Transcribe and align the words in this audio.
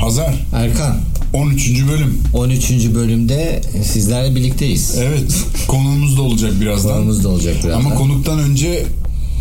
Hazar. 0.00 0.34
Erkan 0.54 0.96
13. 1.32 1.86
bölüm. 1.88 2.20
13. 2.34 2.70
bölümde 2.94 3.60
sizlerle 3.84 4.34
birlikteyiz. 4.34 4.94
Evet. 4.98 5.34
Konuğumuz 5.68 6.16
da 6.16 6.22
olacak 6.22 6.60
birazdan. 6.60 6.92
Konumuz 6.94 7.24
da 7.24 7.28
olacak 7.28 7.54
birazdan. 7.64 7.80
Ama 7.80 7.94
konuktan 7.94 8.38
önce 8.38 8.86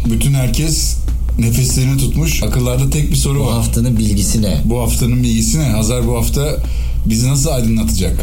bütün 0.05 0.33
herkes 0.33 0.97
nefeslerini 1.39 1.97
tutmuş. 1.97 2.43
Akıllarda 2.43 2.89
tek 2.89 3.11
bir 3.11 3.15
soru 3.15 3.39
Bu 3.39 3.45
var. 3.45 3.53
haftanın 3.53 3.97
bilgisi 3.97 4.41
ne? 4.41 4.57
Bu 4.65 4.79
haftanın 4.81 5.23
bilgisi 5.23 5.59
ne? 5.59 5.63
Hazar 5.69 6.07
bu 6.07 6.17
hafta 6.17 6.57
bizi 7.05 7.29
nasıl 7.29 7.49
aydınlatacak? 7.49 8.19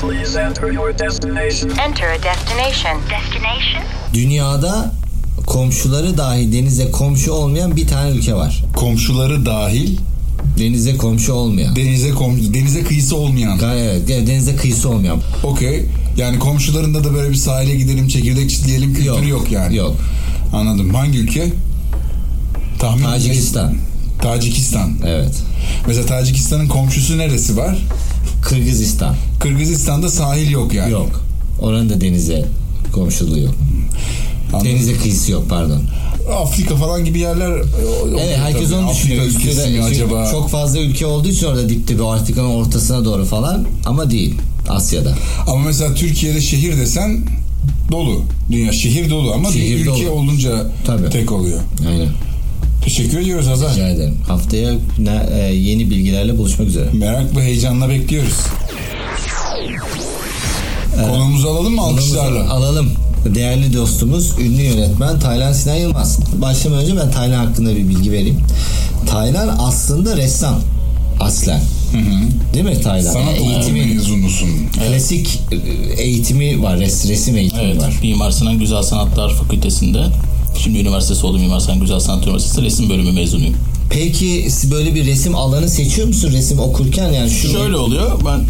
Please 0.00 0.40
enter 0.40 0.70
your 0.72 0.98
destination. 0.98 1.70
Enter 1.70 2.08
a 2.10 2.18
destination. 2.22 3.00
Destination? 3.02 3.82
Dünyada 4.14 4.92
komşuları 5.46 6.18
dahi 6.18 6.52
denize 6.52 6.90
komşu 6.90 7.32
olmayan 7.32 7.76
bir 7.76 7.86
tane 7.86 8.10
ülke 8.10 8.34
var. 8.34 8.64
Komşuları 8.76 9.46
dahil 9.46 9.96
Denize 10.58 10.96
komşu 10.96 11.32
olmayan. 11.32 11.76
denize 11.76 12.10
kom 12.10 12.54
denize 12.54 12.82
kıyısı 12.82 13.16
olmayan. 13.16 13.58
Evet, 13.74 14.08
denize 14.08 14.56
kıyısı 14.56 14.88
olmayan. 14.88 15.18
Okey. 15.44 15.84
Yani 16.16 16.38
komşularında 16.38 17.04
da 17.04 17.14
böyle 17.14 17.30
bir 17.30 17.34
sahile 17.34 17.74
gidelim, 17.76 18.08
çekirdek 18.08 18.50
çitleyelim 18.50 18.94
kültürü 18.94 19.28
yok, 19.28 19.52
yani. 19.52 19.76
Yok. 19.76 19.96
Anladım. 20.52 20.94
Hangi 20.94 21.18
ülke? 21.18 21.52
Tahmin 22.78 23.02
Tacikistan. 23.02 23.74
Tacikistan. 24.22 24.92
Evet. 25.06 25.34
Mesela 25.86 26.06
Tacikistan'ın 26.06 26.68
komşusu 26.68 27.18
neresi 27.18 27.56
var? 27.56 27.78
Kırgızistan. 28.42 29.14
Kırgızistan'da 29.40 30.10
sahil 30.10 30.50
yok 30.50 30.74
yani. 30.74 30.92
Yok. 30.92 31.24
Oranın 31.60 31.90
da 31.90 32.00
denize 32.00 32.44
komşuluğu 32.92 33.38
yok. 33.38 33.54
Denize 34.64 34.94
kıyısı 34.94 35.32
yok 35.32 35.44
pardon. 35.48 35.82
Afrika 36.42 36.76
falan 36.76 37.04
gibi 37.04 37.18
yerler. 37.18 37.50
e, 37.50 37.62
Evet 38.20 38.38
herkes 38.38 38.72
onu 38.72 38.90
düşünüyor. 38.90 39.24
Afrika 39.24 39.40
ülkesi 39.50 39.68
mi 39.70 39.82
acaba? 39.82 40.28
Çok 40.30 40.48
fazla 40.50 40.78
ülke 40.80 41.06
olduğu 41.06 41.28
için 41.28 41.46
orada 41.46 41.68
dip 41.68 41.88
dibe 41.88 42.04
Afrika'nın 42.04 42.48
ortasına 42.48 43.04
doğru 43.04 43.24
falan 43.24 43.66
ama 43.86 44.10
değil. 44.10 44.34
Asya'da. 44.68 45.14
Ama 45.46 45.64
mesela 45.66 45.94
Türkiye'de 45.94 46.40
şehir 46.40 46.76
desen 46.76 47.20
dolu. 47.92 48.22
Dünya 48.50 48.72
şehir 48.72 49.10
dolu 49.10 49.32
ama 49.32 49.52
Şehir 49.52 49.74
bir 49.76 49.80
ülke 49.80 50.06
dolu. 50.06 50.10
olunca 50.10 50.66
Tabii. 50.86 51.10
tek 51.10 51.32
oluyor. 51.32 51.60
Aynen. 51.88 52.08
Teşekkür 52.84 53.18
ediyoruz 53.18 53.46
Hazar. 53.46 53.72
Rica 53.74 53.88
ederim. 53.88 54.14
Haftaya 54.28 54.72
e, 55.32 55.54
yeni 55.54 55.90
bilgilerle 55.90 56.38
buluşmak 56.38 56.68
üzere. 56.68 56.88
Merak 56.92 57.36
ve 57.36 57.42
heyecanla 57.42 57.88
bekliyoruz. 57.88 58.34
Konuğumuzu 61.10 61.48
alalım 61.48 61.74
mı 61.74 61.82
alkışlarla? 61.82 62.50
Alalım. 62.50 62.90
Değerli 63.24 63.72
dostumuz, 63.74 64.32
ünlü 64.38 64.62
yönetmen 64.62 65.18
Taylan 65.20 65.52
Sinan 65.52 65.74
Yılmaz. 65.76 66.18
Başlamadan 66.34 66.84
önce 66.84 66.96
ben 66.96 67.10
Taylan 67.10 67.46
hakkında 67.46 67.70
bir 67.76 67.88
bilgi 67.88 68.12
vereyim. 68.12 68.40
Taylan 69.06 69.56
aslında 69.58 70.16
ressam. 70.16 70.60
Aslen. 71.20 71.60
Değil 72.54 72.64
mi 72.64 72.80
Taylan? 72.80 73.12
Sanat 73.12 73.38
eğitimi, 73.38 73.84
mezunusun. 73.94 74.48
klasik 74.72 75.40
e, 75.52 75.56
eğitimi 76.02 76.62
var, 76.62 76.78
res, 76.80 77.08
resim 77.08 77.36
eğitimi 77.36 77.62
Evet, 77.62 77.82
var. 77.82 77.98
Mimar 78.02 78.30
Sinan 78.30 78.58
Güzel 78.58 78.82
Sanatlar 78.82 79.34
Fakültesi'nde. 79.34 80.06
Şimdi 80.58 80.78
üniversitesi 80.78 81.26
oldu 81.26 81.38
Mimar 81.38 81.60
Sinan 81.60 81.80
Güzel 81.80 82.00
Sanat 82.00 82.26
Üniversitesi 82.26 82.62
resim 82.62 82.90
bölümü 82.90 83.12
mezunuyum. 83.12 83.54
Peki 83.90 84.48
böyle 84.70 84.94
bir 84.94 85.06
resim 85.06 85.34
alanı 85.34 85.68
seçiyor 85.68 86.08
musun 86.08 86.32
resim 86.32 86.58
okurken 86.58 87.12
yani 87.12 87.30
şu 87.30 87.48
Şöyle 87.48 87.76
oluyor, 87.76 88.20
ben 88.26 88.40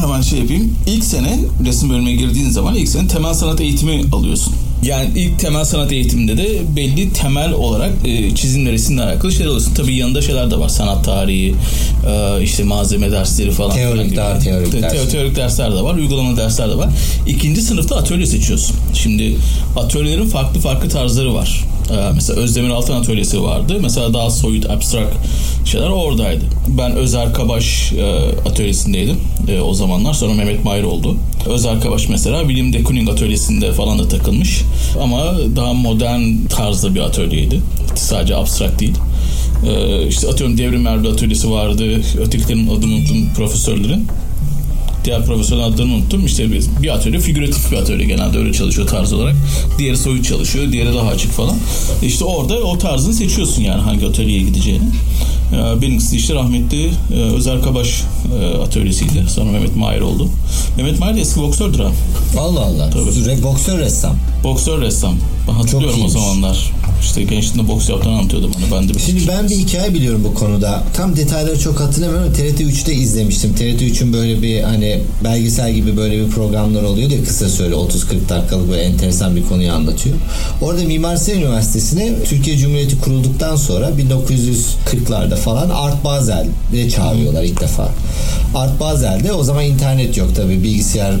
hemen 0.00 0.20
şey 0.22 0.38
yapayım. 0.38 0.74
İlk 0.86 1.04
sene 1.04 1.38
resim 1.66 1.90
bölümüne 1.90 2.12
girdiğin 2.12 2.50
zaman 2.50 2.74
ilk 2.74 2.88
sene 2.88 3.08
temel 3.08 3.34
sanat 3.34 3.60
eğitimi 3.60 4.04
alıyorsun. 4.12 4.54
Yani 4.82 5.10
ilk 5.16 5.38
temel 5.38 5.64
sanat 5.64 5.92
eğitiminde 5.92 6.36
de 6.38 6.58
belli 6.76 7.12
temel 7.12 7.52
olarak 7.52 7.90
e, 8.04 8.34
çizimle 8.34 8.72
resimle 8.72 9.02
alakalı 9.02 9.32
şeyler 9.32 9.46
alıyorsun. 9.46 9.74
Tabii 9.74 9.96
yanında 9.96 10.22
şeyler 10.22 10.50
de 10.50 10.58
var. 10.58 10.68
Sanat 10.68 11.04
tarihi, 11.04 11.54
e, 12.10 12.42
işte 12.42 12.64
malzeme 12.64 13.12
dersleri 13.12 13.50
falan. 13.50 13.74
Teorik 13.74 14.04
gibi. 14.04 14.16
daha 14.16 14.38
teorik 14.38 14.72
Te- 14.72 14.82
ders. 14.82 14.92
teo- 14.92 15.08
teorik 15.08 15.36
dersler 15.36 15.72
de 15.72 15.82
var, 15.82 15.94
uygulama 15.94 16.36
dersler 16.36 16.70
de 16.70 16.76
var. 16.76 16.88
İkinci 17.26 17.62
sınıfta 17.62 17.96
atölye 17.96 18.26
seçiyorsun. 18.26 18.76
Şimdi 18.94 19.36
atölyelerin 19.76 20.26
farklı 20.28 20.60
farklı 20.60 20.88
tarzları 20.88 21.34
var. 21.34 21.64
Ee, 21.90 22.12
mesela 22.14 22.40
Özdemir 22.40 22.70
Altan 22.70 23.00
atölyesi 23.00 23.42
vardı. 23.42 23.78
Mesela 23.80 24.14
daha 24.14 24.30
soyut, 24.30 24.70
abstrak 24.70 25.12
şeyler 25.64 25.88
oradaydı. 25.88 26.44
Ben 26.68 26.96
Özer 26.96 27.34
Kabaş 27.34 27.92
e, 27.92 28.14
atölyesindeydim 28.48 29.16
e, 29.48 29.60
o 29.60 29.74
zamanlar. 29.74 30.14
Sonra 30.14 30.34
Mehmet 30.34 30.64
Mahir 30.64 30.82
oldu. 30.82 31.16
Özer 31.46 31.80
Kabaş 31.80 32.08
mesela 32.08 32.40
William 32.40 32.72
de 32.72 32.82
Kooning 32.82 33.10
atölyesinde 33.10 33.72
falan 33.72 33.98
da 33.98 34.08
takılmış. 34.08 34.62
Ama 35.02 35.34
daha 35.56 35.72
modern 35.72 36.46
tarzda 36.48 36.94
bir 36.94 37.00
atölyeydi. 37.00 37.60
Sadece 37.94 38.36
abstrak 38.36 38.80
değil. 38.80 38.94
Ee, 39.66 40.06
işte 40.06 40.28
atıyorum 40.28 40.58
Devrim 40.58 40.86
Erbil 40.86 41.10
atölyesi 41.10 41.50
vardı. 41.50 42.02
Ötekilerin 42.20 42.68
adını 42.68 42.94
unuttum 42.94 43.30
profesörlerin 43.36 44.06
diğer 45.04 45.24
profesörün 45.26 45.60
adlarını 45.60 45.94
unuttum. 45.94 46.26
İşte 46.26 46.52
bir, 46.52 46.64
bir 46.82 46.88
atölye 46.94 47.20
figüratif 47.20 47.70
bir 47.72 47.76
atölye 47.76 48.06
genelde 48.06 48.38
öyle 48.38 48.52
çalışıyor 48.52 48.88
tarz 48.88 49.12
olarak. 49.12 49.36
Diğeri 49.78 49.96
soyut 49.96 50.24
çalışıyor, 50.28 50.72
diğeri 50.72 50.94
daha 50.94 51.08
açık 51.08 51.32
falan. 51.32 51.56
İşte 52.02 52.24
orada 52.24 52.54
o 52.54 52.78
tarzını 52.78 53.14
seçiyorsun 53.14 53.62
yani 53.62 53.82
hangi 53.82 54.06
atölyeye 54.06 54.40
gideceğini. 54.42 54.84
Ee, 55.52 55.82
Benimkisi 55.82 56.16
işte 56.16 56.34
rahmetli 56.34 56.90
e, 57.14 57.16
Özer 57.16 57.62
Kabaş 57.62 58.02
e, 58.42 58.56
atölyesiydi. 58.56 59.24
Sonra 59.34 59.50
Mehmet 59.52 59.76
Mahir 59.76 60.00
oldu. 60.00 60.28
Mehmet 60.76 60.98
Mahir 60.98 61.16
de 61.16 61.20
eski 61.20 61.40
boksördür 61.40 61.78
ha. 61.78 61.90
Allah 62.38 62.60
Allah. 62.60 62.90
Tabii. 62.90 63.10
Re- 63.10 63.42
boksör 63.42 63.78
ressam. 63.78 64.16
Boksör 64.44 64.80
ressam. 64.80 65.14
Ben 65.48 65.52
hatırlıyorum 65.52 66.02
o 66.04 66.08
zamanlar. 66.08 66.72
İşte 67.02 67.22
gençliğinde 67.22 67.68
boks 67.68 67.88
yaptığını 67.88 68.12
anlatıyordu 68.12 68.50
bana. 68.54 68.80
Ben 68.80 68.88
de 68.88 68.94
bir 68.94 68.98
Şimdi 68.98 69.28
ben 69.28 69.48
bir 69.48 69.56
hikaye 69.56 69.94
biliyorum 69.94 70.24
bu 70.24 70.34
konuda. 70.34 70.82
Tam 70.94 71.16
detayları 71.16 71.60
çok 71.60 71.80
hatırlamıyorum 71.80 72.26
ama 72.26 72.36
TRT 72.36 72.60
3'te 72.60 72.94
izlemiştim. 72.94 73.54
TRT 73.54 73.82
3'ün 73.82 74.12
böyle 74.12 74.42
bir 74.42 74.62
hani 74.62 75.00
belgesel 75.24 75.72
gibi 75.72 75.96
böyle 75.96 76.26
bir 76.26 76.30
programlar 76.30 76.82
oluyor 76.82 77.10
ya 77.10 77.24
kısa 77.24 77.48
süre 77.48 77.74
30-40 77.74 78.28
dakikalık 78.28 78.70
böyle 78.70 78.82
enteresan 78.82 79.36
bir 79.36 79.46
konuyu 79.46 79.72
anlatıyor. 79.72 80.16
Orada 80.62 80.84
Mimar 80.84 81.16
Sinan 81.16 81.38
Üniversitesi'ne 81.40 82.24
Türkiye 82.24 82.56
Cumhuriyeti 82.56 83.00
kurulduktan 83.00 83.56
sonra 83.56 83.90
1940'larda 83.90 85.36
falan 85.36 85.70
Art 85.70 86.04
Basel'de 86.04 86.90
çağırıyorlar 86.90 87.42
ilk 87.42 87.60
defa. 87.60 87.88
Art 88.54 88.80
Basel'de 88.80 89.32
o 89.32 89.42
zaman 89.42 89.64
internet 89.64 90.16
yok 90.16 90.28
tabii 90.36 90.62
bilgisayar, 90.62 91.14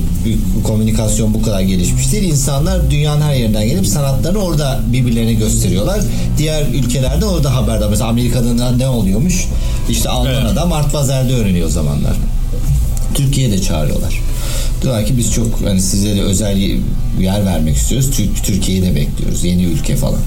komünikasyon 0.64 1.34
bu 1.34 1.42
kadar 1.42 1.60
gelişmiş 1.60 2.12
değil. 2.12 2.24
İnsanlar 2.24 2.90
dünyanın 2.90 3.20
her 3.20 3.34
yerinden 3.34 3.68
gelip 3.68 3.86
sanatlarını 3.86 4.38
orada 4.38 4.80
birbirlerine 4.92 5.32
gösteriyorlar. 5.70 6.00
Diğer 6.38 6.66
ülkelerde 6.66 7.26
orada 7.26 7.54
haberdar. 7.54 7.88
Mesela 7.88 8.10
Amerika'da 8.10 8.76
ne 8.76 8.88
oluyormuş? 8.88 9.46
İşte 9.90 10.08
Alman 10.08 10.34
Evet. 10.34 10.50
adam 10.52 10.72
Art 10.72 10.94
öğreniyor 10.94 11.66
o 11.66 11.70
zamanlar. 11.70 12.16
Türkiye'de 13.14 13.62
çağırıyorlar. 13.62 14.20
Diyorlar 14.82 15.06
ki 15.06 15.16
biz 15.18 15.32
çok 15.32 15.60
hani 15.64 15.80
size 15.80 16.16
de 16.16 16.22
özel 16.22 16.58
yer 17.20 17.46
vermek 17.46 17.76
istiyoruz. 17.76 18.10
Türk 18.10 18.44
Türkiye'yi 18.44 18.82
de 18.82 18.94
bekliyoruz. 18.94 19.44
Yeni 19.44 19.64
ülke 19.64 19.96
falan. 19.96 20.20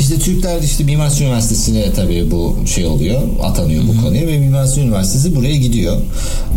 İşte 0.00 0.18
Türkler 0.18 0.62
işte 0.62 0.84
Mimar 0.84 1.10
Sinan 1.10 1.26
Üniversitesi'ne 1.26 1.92
tabii 1.92 2.30
bu 2.30 2.56
şey 2.74 2.86
oluyor. 2.86 3.22
Atanıyor 3.42 3.82
bu 3.88 4.02
konuya 4.02 4.26
ve 4.26 4.38
Mimar 4.38 4.66
Sinan 4.66 4.86
Üniversitesi 4.86 5.36
buraya 5.36 5.56
gidiyor. 5.56 5.96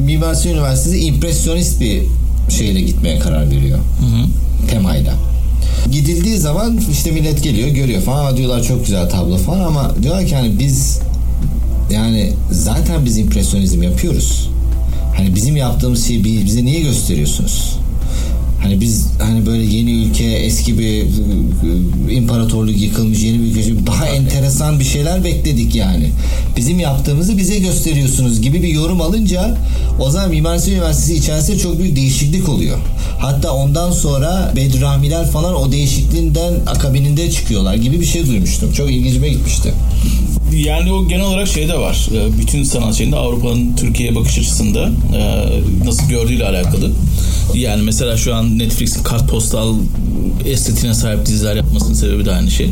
Mimar 0.06 0.34
Sinan 0.34 0.56
Üniversitesi 0.56 0.98
impresyonist 1.00 1.82
bir 1.82 2.02
şeyle 2.50 2.82
gitmeye 2.82 3.20
karar 3.20 3.52
veriyor. 3.52 3.80
Temayla. 4.70 5.31
Gidildiği 5.92 6.38
zaman 6.38 6.80
işte 6.92 7.12
millet 7.12 7.44
geliyor 7.44 7.68
görüyor 7.68 8.02
falan 8.02 8.38
diyorlar 8.38 8.64
çok 8.64 8.86
güzel 8.86 9.10
tablo 9.10 9.38
falan 9.38 9.60
ama 9.60 9.96
diyorlar 10.04 10.26
ki 10.26 10.36
hani 10.36 10.60
biz 10.60 11.00
yani 11.92 12.34
zaten 12.52 13.06
biz 13.06 13.18
impresyonizm 13.18 13.84
yapıyoruz. 13.84 14.50
Hani 15.18 15.36
bizim 15.36 15.58
yaptığımız 15.58 16.08
şeyi 16.08 16.24
bi- 16.24 16.46
bize 16.46 16.66
niye 16.66 16.80
gösteriyorsunuz? 16.80 17.76
Hani 18.62 18.82
biz 18.82 19.08
hani 19.22 19.46
böyle 19.46 19.64
yeni 19.64 19.92
ülke, 19.92 20.26
eski 20.26 20.80
bir 20.80 21.02
ıı, 21.04 22.12
imparatorluk 22.12 22.82
yıkılmış 22.82 23.24
yeni 23.24 23.40
bir 23.40 23.46
ülke, 23.46 23.88
daha 23.88 24.08
enteresan 24.08 24.80
bir 24.80 24.86
şeyler 24.86 25.24
bekledik 25.24 25.76
yani. 25.76 26.10
Bizim 26.58 26.80
yaptığımızı 26.80 27.38
bize 27.38 27.60
gösteriyorsunuz 27.60 28.42
gibi 28.42 28.64
bir 28.64 28.68
yorum 28.68 29.02
alınca 29.02 29.58
o 30.00 30.10
zaman 30.10 30.30
Mimar 30.30 30.58
Sinan 30.58 30.78
Üniversitesi 30.78 31.16
içerisinde 31.16 31.58
çok 31.58 31.80
büyük 31.80 31.96
değişiklik 31.96 32.50
oluyor. 32.50 32.78
Hatta 33.20 33.52
ondan 33.54 33.92
sonra 33.92 34.54
Bedramiler 34.56 35.32
falan 35.32 35.56
o 35.56 35.72
değişikliğinden 35.72 36.54
akabininde 36.68 37.32
çıkıyorlar 37.32 37.76
gibi 37.76 38.02
bir 38.02 38.06
şey 38.06 38.28
duymuştum. 38.28 38.74
Çok 38.74 38.92
ilgincime 38.92 39.30
gitmişti. 39.30 39.74
Yani 40.56 40.92
o 40.92 41.08
genel 41.08 41.26
olarak 41.26 41.48
şey 41.48 41.68
de 41.68 41.78
var. 41.80 42.08
Ee, 42.14 42.40
Bütün 42.40 42.64
sanat 42.64 42.96
şeyinde 42.96 43.16
Avrupa'nın 43.16 43.76
Türkiye'ye 43.76 44.16
bakış 44.16 44.38
açısında 44.38 44.90
e, 45.18 45.50
nasıl 45.86 46.10
gördüğüyle 46.10 46.46
alakalı. 46.48 46.92
Yani 47.54 47.82
mesela 47.82 48.18
şu 48.18 48.36
an 48.36 48.60
Netflix'in 48.60 49.04
kartpostal 49.04 49.76
estetiğine 50.46 50.94
sahip 50.94 51.26
diziler 51.26 51.56
yapmasının 51.56 51.94
sebebi 51.94 52.26
de 52.26 52.32
aynı 52.32 52.52
şey. 52.52 52.70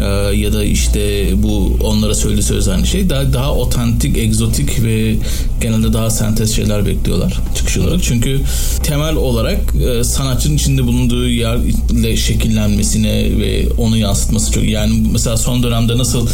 Ee, 0.00 0.04
ya 0.36 0.52
da 0.52 0.64
işte 0.64 1.28
bu 1.42 1.76
onlara 1.84 2.14
söylediği 2.14 2.42
söz 2.42 2.68
aynı 2.68 2.86
şey. 2.86 3.10
Daha 3.10 3.32
daha 3.32 3.54
otantik, 3.54 4.18
egzotik 4.18 4.82
ve 4.84 5.16
genelde 5.60 5.92
daha 5.92 6.10
sentez 6.10 6.56
şeyler 6.56 6.86
bekliyorlar 6.86 7.40
çıkış 7.54 7.78
olarak. 7.78 8.02
Çünkü 8.02 8.40
temel 8.82 9.14
olarak 9.14 9.60
e, 9.74 10.04
sanatçının 10.04 10.56
içinde 10.56 10.84
bulunduğu 10.84 11.28
yerle 11.28 12.16
şekillenmesine 12.16 13.38
ve 13.38 13.68
onu 13.78 13.96
yansıtması 13.96 14.52
çok 14.52 14.64
yani 14.64 15.08
mesela 15.12 15.36
son 15.36 15.62
dönemde 15.62 15.98
nasıl 15.98 16.28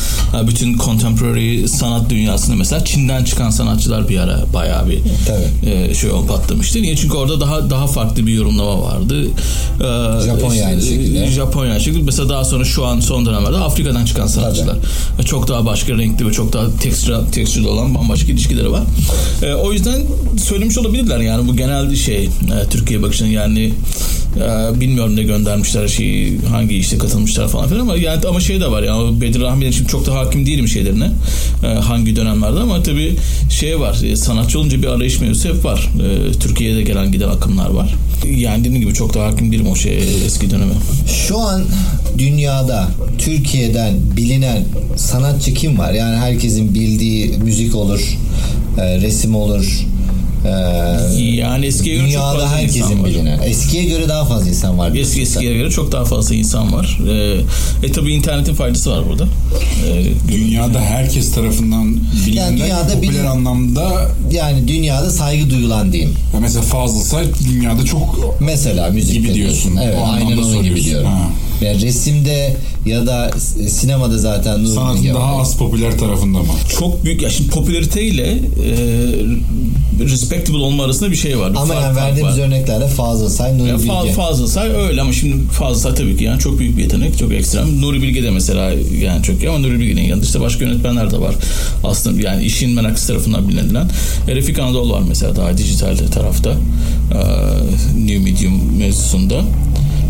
bütün 0.46 0.78
contemporary 0.78 1.66
sanat 1.68 2.10
dünyasında 2.10 2.56
mesela 2.56 2.84
Çin'den 2.84 3.24
çıkan 3.24 3.50
sanatçılar 3.50 4.08
bir 4.08 4.18
ara 4.18 4.44
bayağı 4.54 4.88
bir 4.88 4.98
Tabii. 5.26 5.70
e, 5.70 5.94
şey 5.94 6.10
patlamıştı. 6.28 6.82
Niye? 6.82 6.96
Çünkü 6.96 7.16
orada 7.16 7.35
daha 7.40 7.70
daha 7.70 7.86
farklı 7.86 8.26
bir 8.26 8.32
yorumlama 8.32 8.82
vardı. 8.82 9.24
Ee, 9.24 10.26
Japonya 10.26 10.66
aynı 10.66 10.82
şekilde. 10.82 11.26
Japonya 11.26 11.72
aynı 11.72 11.80
şekilde. 11.80 12.02
Mesela 12.04 12.28
daha 12.28 12.44
sonra 12.44 12.64
şu 12.64 12.86
an 12.86 13.00
son 13.00 13.26
dönemlerde 13.26 13.56
Afrika'dan 13.56 14.04
çıkan 14.04 14.26
sanatçılar. 14.26 14.76
Ve 15.18 15.22
Çok 15.22 15.48
daha 15.48 15.66
başka 15.66 15.92
renkli 15.92 16.26
ve 16.26 16.32
çok 16.32 16.52
daha 16.52 16.76
tekstür, 16.80 17.14
tekstürlü 17.32 17.66
olan 17.66 17.94
bambaşka 17.94 18.32
ilişkileri 18.32 18.72
var. 18.72 18.82
Ee, 19.42 19.54
o 19.54 19.72
yüzden 19.72 20.02
söylemiş 20.38 20.78
olabilirler 20.78 21.18
yani 21.20 21.48
bu 21.48 21.56
genel 21.56 21.96
şey 21.96 22.24
e, 22.24 22.28
Türkiye 22.70 23.02
bakışını 23.02 23.28
yani 23.28 23.72
e, 24.36 24.80
bilmiyorum 24.80 25.16
ne 25.16 25.22
göndermişler 25.22 25.88
şeyi 25.88 26.40
hangi 26.50 26.76
işte 26.76 26.98
katılmışlar 26.98 27.48
falan 27.48 27.68
filan 27.68 27.80
ama 27.80 27.96
yani 27.96 28.26
ama 28.28 28.40
şey 28.40 28.60
de 28.60 28.70
var 28.70 28.82
yani 28.82 29.20
Bedir 29.20 29.40
Rahmi'nin 29.40 29.70
şimdi 29.70 29.90
çok 29.90 30.06
da 30.06 30.14
hakim 30.14 30.46
değilim 30.46 30.68
şeylerine 30.68 31.10
e, 31.64 31.66
hangi 31.66 32.16
dönemlerde 32.16 32.60
ama 32.60 32.82
tabii 32.82 33.16
şey 33.50 33.80
var 33.80 33.98
e, 34.04 34.16
sanatçı 34.16 34.58
olunca 34.58 34.82
bir 34.82 34.86
arayış 34.86 35.20
mevzusu 35.20 35.48
hep 35.48 35.64
var. 35.64 35.90
E, 36.28 36.32
Türkiye'de 36.32 36.82
gelen 36.82 37.12
giden 37.12 37.25
akımlar 37.28 37.70
var. 37.70 37.94
Yani 38.36 38.64
dediğim 38.64 38.80
gibi 38.80 38.94
çok 38.94 39.14
da 39.14 39.24
hakim 39.24 39.52
değilim 39.52 39.68
o 39.70 39.76
şeye 39.76 40.00
eski 40.26 40.50
döneme. 40.50 40.72
Şu 41.26 41.38
an 41.38 41.64
dünyada 42.18 42.88
Türkiye'den 43.18 43.94
bilinen 44.16 44.64
sanatçı 44.96 45.54
kim 45.54 45.78
var? 45.78 45.92
Yani 45.92 46.16
herkesin 46.16 46.74
bildiği 46.74 47.38
müzik 47.38 47.74
olur, 47.74 48.18
e, 48.78 49.00
resim 49.00 49.34
olur. 49.34 49.86
E, 50.46 51.22
Yani 51.24 51.66
eskiye 51.66 51.94
göre 51.96 52.04
çok 52.04 52.10
dünyada 52.12 52.32
fazla 52.38 52.44
insan 52.44 52.56
herkesin 52.58 53.02
var. 53.02 53.08
bilinen. 53.08 53.38
Eskiye 53.42 53.84
göre 53.84 54.08
daha 54.08 54.24
fazla 54.24 54.48
insan 54.48 54.78
var. 54.78 54.94
Eski 54.94 55.22
eskiye 55.22 55.54
göre 55.56 55.70
çok 55.70 55.92
daha 55.92 56.04
fazla 56.04 56.34
insan 56.34 56.72
var. 56.72 56.98
Ee, 57.08 57.86
e 57.86 57.92
tabi 57.92 58.12
internetin 58.12 58.54
faydası 58.54 58.90
var 58.90 59.08
burada. 59.08 59.24
Ee, 59.24 60.04
Dünyada 60.32 60.80
herkes 60.80 61.32
tarafından 61.32 61.96
bilinen 62.26 62.42
Yani 62.42 62.58
dünyada 62.60 62.94
popüler 62.94 63.12
bilin- 63.12 63.24
anlamda 63.26 64.08
Yani 64.32 64.68
dünyada 64.68 65.10
saygı 65.10 65.50
duyulan 65.50 65.92
diyeyim. 65.92 66.14
ya 66.34 66.40
mesela 66.40 66.62
Fazıl 66.62 67.00
Say 67.00 67.24
dünyada 67.48 67.84
çok 67.84 68.36
Mesela 68.40 68.90
müzik 68.90 69.12
Gibi 69.14 69.34
diyorsun. 69.34 69.76
Evet, 69.84 69.96
O 70.00 70.06
aynen 70.12 70.36
onun 70.36 70.62
gibi 70.62 70.84
diyorum. 70.84 71.06
Ha. 71.08 71.28
Resimde 71.60 72.56
ya 72.86 73.06
da 73.06 73.30
s- 73.38 73.68
sinemada 73.68 74.18
zaten 74.18 74.64
Nuri 74.64 74.74
sanatın 74.74 75.14
daha 75.14 75.36
var. 75.36 75.40
az 75.40 75.56
popüler 75.56 75.98
tarafında 75.98 76.38
mı? 76.38 76.48
çok 76.78 77.04
büyük 77.04 77.22
ya 77.22 77.30
şimdi 77.30 77.50
popülariteyle 77.50 78.22
e, 78.32 78.38
respectable 80.00 80.58
olma 80.58 80.84
arasında 80.84 81.10
bir 81.10 81.16
şey 81.16 81.38
var. 81.38 81.50
Bir 81.52 81.56
Ama 81.56 81.74
fark- 81.74 81.82
yani 81.84 81.96
verdiğimiz 81.96 82.38
var. 82.38 82.42
örneklerle 82.46 82.86
Fazıl 82.88 83.28
Say, 83.28 83.58
Nuri 83.58 83.68
Ya 83.68 83.76
Bilge. 83.78 83.88
fa- 83.88 84.12
fazla 84.12 84.46
say 84.46 84.68
öyle 84.70 85.00
ama 85.00 85.12
şimdi 85.12 85.48
fazla 85.52 85.80
say 85.80 85.94
tabii 85.94 86.16
ki 86.16 86.24
yani 86.24 86.40
çok 86.40 86.58
büyük 86.58 86.76
bir 86.76 86.82
yetenek 86.82 87.18
çok 87.18 87.32
ekstrem. 87.32 87.82
Nuri 87.82 88.02
Bilge 88.02 88.22
de 88.22 88.30
mesela 88.30 88.72
yani 89.00 89.22
çok 89.22 89.42
iyi 89.42 89.48
ama 89.48 89.58
Nuri 89.58 89.80
Bilge'nin 89.80 90.08
yanında 90.08 90.24
işte 90.24 90.40
başka 90.40 90.64
yönetmenler 90.64 91.10
de 91.10 91.20
var. 91.20 91.34
Aslında 91.84 92.22
yani 92.22 92.44
işin 92.44 92.70
meraklısı 92.70 93.06
tarafından 93.06 93.48
bilinilen. 93.48 93.90
Refik 94.28 94.58
Anadolu 94.58 94.92
var 94.92 95.02
mesela 95.08 95.36
daha 95.36 95.56
dijital 95.58 95.96
tarafta. 96.14 96.54
New 97.98 98.18
Medium 98.18 98.76
mevzusunda. 98.78 99.42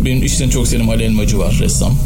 Benim 0.04 0.22
işten 0.24 0.48
çok 0.50 0.68
sevdiğim 0.68 0.90
Ali 0.90 1.02
Elmacı 1.02 1.38
var 1.38 1.56
ressam. 1.60 1.98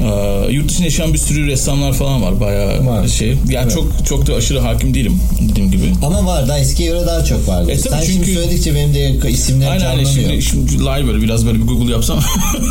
Ee, 0.00 0.52
yurt 0.52 0.68
dışında 0.68 0.84
yaşayan 0.84 1.12
bir 1.12 1.18
sürü 1.18 1.46
ressamlar 1.46 1.92
falan 1.92 2.22
var 2.22 2.40
bayağı 2.40 2.86
Var. 2.86 3.08
şey. 3.08 3.34
Yani 3.48 3.72
çok 3.72 4.06
çok 4.06 4.26
da 4.26 4.34
aşırı 4.34 4.58
hakim 4.60 4.94
değilim 4.94 5.20
dediğim 5.50 5.70
gibi. 5.70 5.82
Ama 6.06 6.26
var 6.26 6.48
da 6.48 6.58
eskiye 6.58 6.88
göre 6.88 7.06
daha 7.06 7.24
çok 7.24 7.48
vardı. 7.48 7.70
E 7.70 7.78
Sen 7.78 8.00
şimdi 8.00 8.12
çünkü- 8.12 8.32
söyledikçe 8.34 8.74
benim 8.74 8.94
de 8.94 9.30
isimler 9.30 9.70
Aynen 9.70 9.86
aynen 9.86 10.04
canlanıyor. 10.04 10.30
şimdi, 10.42 10.42
şimdi 10.42 10.84
live 10.84 11.06
böyle 11.06 11.22
biraz 11.22 11.46
böyle 11.46 11.58
bir 11.58 11.62
Google 11.66 11.92
yapsam 11.92 12.20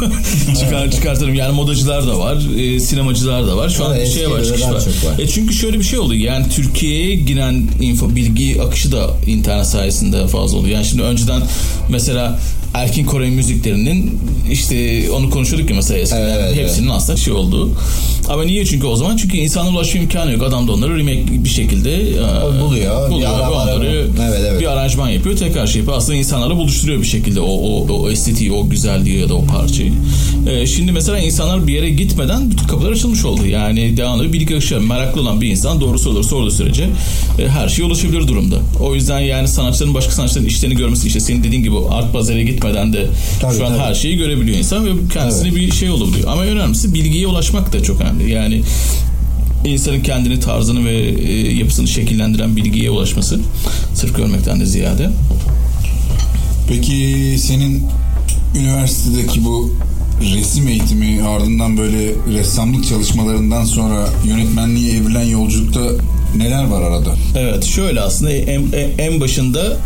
çıkar 0.60 0.92
çıkartırım. 0.92 1.34
Yani 1.36 1.56
modacılar 1.56 2.08
da 2.08 2.20
var, 2.20 2.38
e, 2.60 2.80
sinemacılar 2.80 3.48
da 3.48 3.58
var. 3.58 3.70
Şu 3.70 3.86
an 3.86 3.96
Evet, 3.98 4.08
bir 4.08 4.14
şey 4.14 4.32
var, 4.32 4.44
çıkış 4.44 4.62
daha 4.62 4.72
var. 4.72 4.78
var. 4.82 5.20
E 5.20 5.28
çünkü 5.28 5.54
şöyle 5.54 5.80
bir 5.80 5.84
şey 5.84 6.00
oldu. 6.00 6.16
Yani 6.16 6.46
Türkiye'ye 6.50 7.16
giren 7.16 7.68
info, 7.82 8.16
bilgi 8.16 8.62
akışı 8.62 8.92
da 8.92 9.08
internet 9.28 9.66
sayesinde 9.68 10.28
fazla 10.28 10.58
oluyor. 10.58 10.76
Yani 10.76 10.86
şimdi 10.86 11.04
önceden 11.04 11.42
mesela 11.90 12.40
Erkin 12.74 13.06
Kore 13.06 13.30
müziklerinin 13.30 14.20
işte 14.52 15.06
onu 15.12 15.30
konuşuyorduk 15.30 15.70
ya 15.70 15.76
mesela 15.76 16.00
eskiden. 16.00 16.22
Evet, 16.22 16.38
evet, 16.40 16.56
Hepsinin 16.58 16.90
aslında 16.90 17.18
şey 17.18 17.34
olduğu. 17.34 17.72
Ama 18.30 18.44
niye 18.44 18.66
çünkü 18.66 18.88
o 18.88 18.96
zaman? 18.96 19.18
Çünkü 19.18 19.38
insanlara 19.38 19.76
ulaşma 19.76 20.02
imkanı 20.02 20.32
yok. 20.32 20.44
Adam 20.44 20.68
da 20.68 20.72
onları 20.72 20.98
remake 20.98 21.44
bir 21.44 21.50
şekilde 21.50 22.02
e, 22.02 22.62
buluyor. 22.62 23.10
Bir 23.10 23.14
buluyor 23.14 23.40
ve 23.40 23.48
onları. 23.48 24.08
Evet, 24.22 24.40
evet. 24.40 24.62
bir 24.62 24.66
aranjman 24.66 25.10
yapıyor 25.10 25.38
tekrar 25.38 25.68
şey 25.68 25.80
yapıyor. 25.80 25.98
Aslında 25.98 26.18
insanlara 26.18 26.56
buluşturuyor 26.56 27.02
bir 27.02 27.08
şekilde 27.08 27.40
o, 27.42 27.52
o, 27.52 27.94
o 27.94 28.10
estetiği, 28.10 28.52
o 28.52 28.70
güzelliği 28.70 29.20
ya 29.20 29.30
da 29.30 29.36
o 29.36 29.46
parçayı. 29.46 29.92
Ee, 30.50 30.68
şimdi 30.68 30.92
mesela 30.92 31.20
insanlar 31.20 31.68
bir 31.68 31.74
yere 31.74 31.90
gitmeden 31.90 32.52
bütün 32.52 32.68
kapılar 32.68 32.92
açılmış 32.92 33.26
oldu. 33.26 33.46
Yani 33.46 33.98
devamlı 33.98 34.24
bir 34.24 34.34
bilgi 34.34 34.56
akışı. 34.56 34.82
Meraklı 34.82 35.22
olan 35.22 35.42
bir 35.42 35.50
insan 35.50 35.82
doğrusu 35.82 36.10
olur 36.10 36.24
sorduğu 36.24 36.52
sürece 36.52 36.90
e, 37.40 37.48
her 37.48 37.70
şeye 37.70 37.84
ulaşabilir 37.84 38.28
durumda. 38.28 38.60
O 38.80 38.96
yüzden 38.96 39.20
yani 39.20 39.48
sanatçıların 39.48 39.94
başka 39.94 40.12
sanatçıların 40.12 40.48
işlerini 40.48 40.78
görmesi 40.78 41.08
işte 41.08 41.20
senin 41.20 41.44
dediğin 41.44 41.64
gibi 41.64 41.76
art 41.90 42.14
pazara 42.14 42.42
gitmeden 42.62 42.94
de 42.94 43.08
Tabii, 43.40 43.58
şu 43.58 43.66
an 43.66 43.72
tabii. 43.72 43.82
her 43.82 43.94
şeyi 43.94 44.18
görebiliyor 44.18 44.58
insan 44.58 44.86
ve 44.86 44.90
kendisine 45.14 45.56
bir 45.56 45.72
şey 45.72 45.90
olabiliyor. 45.90 46.30
Ama 46.32 46.42
önemlisi 46.42 46.94
bilgiye 46.94 47.28
ulaşmak 47.28 47.74
da 47.74 47.84
çok 47.84 48.02
önemli. 48.02 48.32
Yani 48.32 48.62
insanın 49.66 50.02
kendini 50.02 50.40
tarzını 50.40 50.86
ve 50.86 50.98
e, 50.98 51.54
yapısını 51.54 51.88
şekillendiren 51.88 52.56
bilgiye 52.56 52.90
ulaşması 52.90 53.40
sırf 53.94 54.16
görmekten 54.16 54.60
de 54.60 54.66
ziyade. 54.66 55.10
Peki 56.68 57.36
senin 57.38 57.84
üniversitedeki 58.56 59.46
bu 59.46 59.74
resim 60.36 60.68
eğitimi 60.68 61.24
ardından 61.24 61.78
böyle 61.78 62.12
ressamlık 62.34 62.88
çalışmalarından 62.88 63.66
sonra 63.66 64.10
yönetmenliğe 64.26 64.94
evrilen 64.98 65.26
yolculukta 65.26 65.82
neler 66.38 66.64
var 66.68 66.82
arada? 66.82 67.16
Evet 67.36 67.66
şöyle 67.66 68.02
aslında 68.02 68.32
en, 68.32 68.62
en- 69.00 69.22
başında 69.22 69.78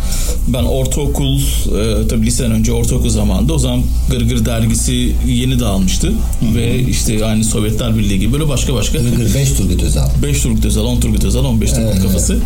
ben 0.47 0.63
ortaokul 0.63 1.37
e, 1.39 2.07
tabii 2.07 2.25
liseden 2.25 2.51
önce 2.51 2.71
ortaokul 2.71 3.09
zamanında 3.09 3.53
o 3.53 3.59
zaman 3.59 3.81
Gırgır 4.11 4.45
dergisi 4.45 5.11
yeni 5.27 5.59
dağılmıştı 5.59 6.13
ve 6.55 6.79
işte 6.79 7.25
aynı 7.25 7.43
Sovyetler 7.43 7.97
Birliği 7.97 8.19
gibi 8.19 8.33
böyle 8.33 8.49
başka 8.49 8.73
başka 8.73 8.97
Gırgır 8.97 9.33
5 9.33 9.49
Turgut 9.51 9.83
Özal. 9.83 10.07
5 10.23 10.41
Turgut 10.41 10.65
Özal, 10.65 10.85
10 10.85 10.99
Turgut 10.99 11.23
Özal, 11.23 11.45
15 11.45 11.69
Turgut 11.69 11.85
Evet, 11.93 12.01
kafası. 12.03 12.37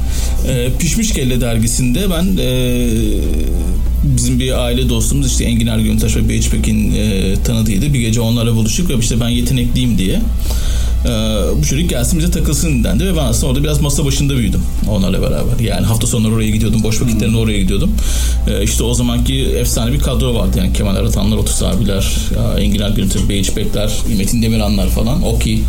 Ee, 0.48 0.70
Pişmiş 0.80 1.14
Kelle 1.14 1.42
dergisinde 1.42 2.00
ben 2.10 2.38
e, 2.44 2.88
bizim 4.18 4.40
bir 4.40 4.64
aile 4.64 4.90
dostumuz 4.90 5.28
işte 5.28 5.44
Engin 5.46 5.68
Ergüntaş 5.68 6.16
ve 6.16 6.30
Beyçpek'in 6.30 6.94
e, 6.96 7.34
tanıdığıydı. 7.44 7.94
Bir 7.94 8.00
gece 8.00 8.22
onlarla 8.22 8.56
buluştuk 8.56 8.90
ve 8.90 8.94
işte 9.00 9.20
ben 9.22 9.30
yetenekliyim 9.30 9.98
diye 9.98 10.20
e, 11.06 11.10
bu 11.60 11.66
çocuk 11.66 11.90
gelsin 11.90 12.20
bize 12.20 12.32
takılsın 12.32 12.84
dendi 12.84 13.06
ve 13.06 13.16
ben 13.18 13.26
aslında 13.26 13.48
orada 13.48 13.64
biraz 13.64 13.82
masa 13.82 14.06
başında 14.06 14.38
büyüdüm 14.38 14.62
onlarla 14.90 15.22
beraber. 15.22 15.60
Yani 15.60 15.86
hafta 15.86 16.08
sonları 16.08 16.34
oraya 16.34 16.50
gidiyordum, 16.50 16.84
boş 16.84 17.02
vakitlerinde 17.02 17.38
oraya 17.38 17.60
gidiyordum. 17.60 17.92
E, 18.48 18.64
işte 18.64 18.84
o 18.84 18.94
zamanki 18.94 19.46
efsane 19.46 19.94
bir 19.94 20.00
kadro 20.00 20.36
vardı 20.36 20.58
yani 20.58 20.74
Kemal 20.74 20.96
Aratanlar, 20.96 21.38
Otus 21.38 21.64
abiler, 21.64 22.18
ya 22.36 22.60
Engin 22.60 22.80
Ergüntaş, 22.80 23.30
Beyçpekler, 23.30 23.92
Metin 24.18 24.42
Demiranlar 24.42 24.90
falan, 24.90 25.24
Oki. 25.24 25.60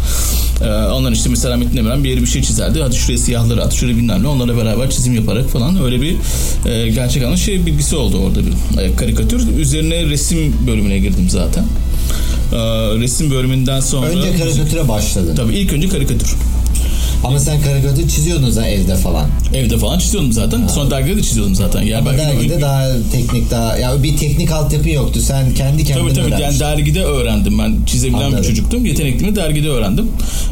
Ee, 0.60 0.66
onların 0.68 1.14
işte 1.14 1.30
mesela 1.30 1.56
Metin 1.56 1.76
Demirhan 1.76 2.04
bir 2.04 2.08
yere 2.08 2.20
bir 2.20 2.26
şey 2.26 2.42
çizerdi. 2.42 2.82
Hadi 2.82 2.96
şuraya 2.96 3.18
siyahları 3.18 3.62
at, 3.62 3.74
şuraya 3.74 3.96
bilmem 3.96 4.22
ne. 4.22 4.28
Onlarla 4.28 4.56
beraber 4.56 4.90
çizim 4.90 5.14
yaparak 5.14 5.48
falan 5.48 5.84
öyle 5.84 6.00
bir 6.00 6.16
e, 6.70 6.88
gerçek 6.88 7.22
anlamda 7.22 7.36
şey 7.36 7.66
bilgisi 7.66 7.96
oldu 7.96 8.18
orada 8.18 8.40
bir 8.46 8.80
e, 8.80 8.96
karikatür. 8.96 9.58
Üzerine 9.58 10.06
resim 10.06 10.56
bölümüne 10.66 10.98
girdim 10.98 11.26
zaten. 11.30 11.64
Ee, 12.52 12.56
resim 13.00 13.30
bölümünden 13.30 13.80
sonra... 13.80 14.06
Önce 14.06 14.36
karikatüre 14.38 14.88
başladın. 14.88 15.36
Tabii 15.36 15.54
ilk 15.56 15.72
önce 15.72 15.88
karikatür. 15.88 16.34
Ama 17.24 17.38
sen 17.40 17.62
karikatür 17.62 18.08
çiziyordun 18.08 18.50
zaten 18.50 18.68
evde 18.70 18.96
falan. 18.96 19.28
Evde 19.54 19.78
falan 19.78 19.98
çiziyordum 19.98 20.32
zaten. 20.32 20.66
Sonra 20.66 20.90
dergide 20.90 21.16
de 21.16 21.22
çiziyordum 21.22 21.54
zaten. 21.54 21.82
Yani 21.82 22.08
Ama 22.08 22.18
dergide 22.18 22.60
daha 22.60 22.86
teknik 23.12 23.50
daha 23.50 23.76
ya 23.78 24.02
bir 24.02 24.16
teknik 24.16 24.50
altyapı 24.52 24.88
yoktu. 24.88 25.20
Sen 25.20 25.54
kendi 25.54 25.84
kendine 25.84 26.04
Tabii 26.08 26.14
tabii 26.14 26.30
yani 26.30 26.34
öğrenmiştin. 26.34 26.64
dergide 26.66 27.04
öğrendim 27.04 27.58
ben 27.58 27.76
çizebilen 27.86 28.18
Anladım. 28.18 28.38
bir 28.38 28.48
çocuktum. 28.48 28.86
Yeteneklimi 28.86 29.36
dergide 29.36 29.68
öğrendim. 29.68 30.08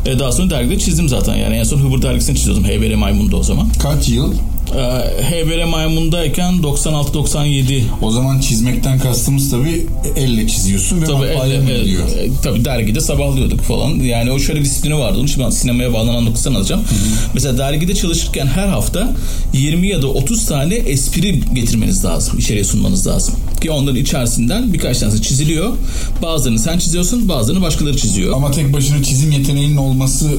E, 0.07 0.19
daha 0.19 0.33
sonra 0.33 0.50
dergide 0.50 0.78
çizdim 0.78 1.09
zaten 1.09 1.37
yani 1.37 1.57
en 1.57 1.64
son 1.64 1.78
Hıbır 1.78 2.02
dergisini 2.02 2.37
çiziyordum. 2.37 2.64
Heybeli 2.64 2.97
Maymun'da 2.97 3.37
o 3.37 3.43
zaman. 3.43 3.69
Kaç 3.83 4.09
yıl 4.09 4.33
Ee, 4.33 4.37
HBR 4.73 5.65
Maymun'dayken 5.65 6.55
96-97 6.55 7.81
O 8.03 8.11
zaman 8.11 8.41
çizmekten 8.41 8.99
kastımız 8.99 9.51
tabii 9.51 9.87
elle 10.17 10.49
çiziyorsun 10.49 11.03
ve 11.03 11.05
Tabii, 11.07 11.25
elle- 11.27 11.55
evet, 11.55 11.85
gidiyor? 11.85 12.03
e, 12.09 12.29
tabii 12.43 12.65
dergide 12.65 13.01
sabahlıyorduk 13.01 13.61
falan. 13.61 13.91
Yani 13.95 14.31
o 14.31 14.39
şöyle 14.39 14.61
bir 14.61 14.65
disiplini 14.65 14.99
vardı. 14.99 15.19
Onun 15.19 15.27
için 15.27 15.45
ben 15.45 15.51
sinemaya 15.51 15.93
bağlanan 15.93 16.25
noktasını 16.25 16.57
alacağım. 16.59 16.83
Mesela 17.35 17.59
dergide 17.59 17.95
çalışırken 17.95 18.47
her 18.47 18.69
hafta 18.69 19.13
20 19.53 19.89
ya 19.89 20.03
da 20.03 20.07
30 20.07 20.47
tane 20.47 20.75
espri 20.75 21.41
getirmeniz 21.55 22.05
lazım. 22.05 22.39
içeriye 22.39 22.65
sunmanız 22.65 23.07
lazım. 23.07 23.35
Ki 23.61 23.71
onların 23.71 23.97
içerisinden 24.01 24.73
birkaç 24.73 24.99
tanesi 24.99 25.23
çiziliyor. 25.23 25.73
Bazılarını 26.23 26.59
sen 26.59 26.79
çiziyorsun, 26.79 27.29
bazılarını 27.29 27.63
başkaları 27.63 27.97
çiziyor. 27.97 28.37
Ama 28.37 28.51
tek 28.51 28.73
başına 28.73 29.03
çizim 29.03 29.33
yeteneğinin 29.33 29.77
olması 29.77 30.31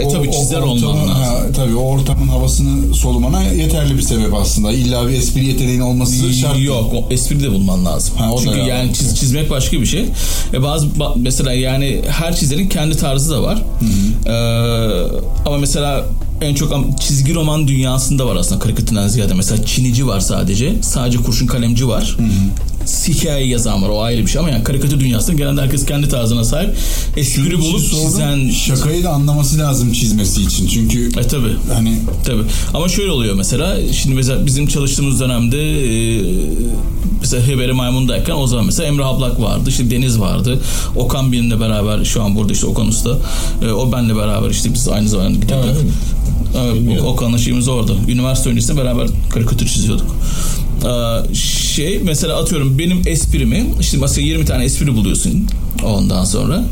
E 0.00 0.08
tabii 0.08 0.30
çizer 0.30 0.58
olman 0.60 0.96
lazım. 0.98 1.08
ha, 1.08 1.36
tabii 1.56 1.74
o 1.76 1.82
ortamın 1.82 2.28
havasını 2.28 2.94
solumana 2.94 3.42
yeterli 3.42 3.96
bir 3.96 4.02
sebep 4.02 4.34
aslında. 4.34 4.72
İlla 4.72 5.08
bir 5.08 5.12
espri 5.12 5.46
yeteneğinin 5.46 5.82
olması 5.82 6.32
şart. 6.34 6.58
Yok, 6.60 6.92
o 6.94 7.12
espri 7.12 7.42
de 7.42 7.50
bulman 7.50 7.84
lazım. 7.84 8.14
Ha, 8.18 8.32
o 8.32 8.38
Çünkü 8.38 8.50
lazım. 8.58 8.68
yani 8.68 8.90
çiz- 8.92 9.14
çizmek 9.14 9.50
başka 9.50 9.80
bir 9.80 9.86
şey. 9.86 10.04
E 10.54 10.62
bazı 10.62 10.86
ba- 10.86 11.12
mesela 11.16 11.52
yani 11.52 12.00
her 12.08 12.36
çizerin 12.36 12.68
kendi 12.68 12.96
tarzı 12.96 13.30
da 13.30 13.42
var. 13.42 13.62
Ee, 14.26 14.30
ama 15.46 15.58
mesela 15.58 16.04
en 16.40 16.54
çok 16.54 17.00
çizgi 17.00 17.34
roman 17.34 17.68
dünyasında 17.68 18.26
var 18.26 18.36
aslında 18.36 18.58
karikatürden 18.60 19.08
ziyade. 19.08 19.34
Mesela 19.34 19.64
çinici 19.66 20.06
var 20.06 20.20
sadece. 20.20 20.82
Sadece 20.82 21.18
kurşun 21.18 21.46
kalemci 21.46 21.88
var. 21.88 22.16
Hikaye 22.86 23.46
yazan 23.46 23.82
var 23.82 23.88
o 23.88 24.02
ayrı 24.02 24.22
bir 24.22 24.26
şey 24.30 24.40
ama 24.40 24.50
yani 24.50 24.64
karikatür 24.64 25.00
dünyasında 25.00 25.36
genelde 25.36 25.60
herkes 25.60 25.86
kendi 25.86 26.08
tarzına 26.08 26.44
sahip. 26.44 26.70
Espri 27.16 27.46
için 27.46 27.60
bulup 27.60 27.80
çizen... 27.90 28.50
şakayı 28.50 29.04
da 29.04 29.10
anlaması 29.10 29.58
lazım 29.58 29.92
çizmesi 29.92 30.42
için. 30.42 30.66
Çünkü 30.66 31.06
E 31.20 31.22
tabi. 31.22 31.48
hani 31.74 31.98
Tabii. 32.26 32.42
Ama 32.74 32.88
şöyle 32.88 33.10
oluyor 33.10 33.34
mesela. 33.34 33.76
Şimdi 33.92 34.14
mesela 34.14 34.46
bizim 34.46 34.66
çalıştığımız 34.66 35.20
dönemde 35.20 35.58
e, 36.18 36.22
mesela 37.20 37.46
Heberi 37.46 37.72
Maymun'dayken 37.72 38.34
o 38.34 38.46
zaman 38.46 38.66
mesela 38.66 38.88
Emre 38.88 39.04
Ablak 39.04 39.40
vardı. 39.40 39.64
işte 39.70 39.90
Deniz 39.90 40.20
vardı. 40.20 40.60
Okan 40.96 41.32
benimle 41.32 41.60
beraber 41.60 42.04
şu 42.04 42.22
an 42.22 42.36
burada 42.36 42.52
işte 42.52 42.66
Okan 42.66 42.88
Usta. 42.88 43.10
E, 43.62 43.72
o 43.72 43.92
benle 43.92 44.16
beraber 44.16 44.50
işte 44.50 44.74
biz 44.74 44.88
aynı 44.88 45.08
zamanda 45.08 45.38
gidiyorduk. 45.38 45.68
Evet, 45.72 45.82
Okan'la 47.04 47.38
şeyimiz 47.38 47.68
orada. 47.68 47.92
Üniversite 48.08 48.50
öncesinde 48.50 48.80
beraber 48.80 49.08
karikatür 49.30 49.66
çiziyorduk. 49.66 50.16
Ee, 50.84 51.34
şey 51.34 52.00
mesela 52.04 52.36
atıyorum 52.36 52.78
benim 52.78 53.02
esprimi 53.06 53.66
işte 53.80 53.98
mesela 54.00 54.26
20 54.26 54.44
tane 54.44 54.64
espri 54.64 54.94
buluyorsun 54.94 55.46
ondan 55.84 56.24
sonra 56.24 56.64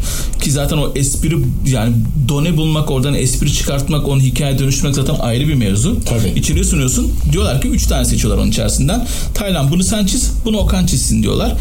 ki 0.42 0.50
zaten 0.50 0.76
o 0.76 0.92
espri 0.94 1.38
yani 1.66 1.94
done 2.28 2.56
bulmak 2.56 2.90
oradan 2.90 3.14
espri 3.14 3.52
çıkartmak 3.52 4.08
onu 4.08 4.20
hikaye 4.20 4.58
dönüştürmek 4.58 4.94
zaten 4.94 5.14
ayrı 5.20 5.48
bir 5.48 5.54
mevzu. 5.54 5.96
Tabii. 6.04 6.38
İçeriye 6.38 6.64
sunuyorsun. 6.64 7.12
Diyorlar 7.32 7.60
ki 7.60 7.68
3 7.68 7.86
tane 7.86 8.04
seçiyorlar 8.04 8.42
onun 8.42 8.50
içerisinden. 8.50 9.06
Taylan 9.34 9.70
bunu 9.70 9.82
sen 9.82 10.06
çiz, 10.06 10.30
bunu 10.44 10.58
Okan 10.58 10.86
çizsin 10.86 11.22
diyorlar. 11.22 11.52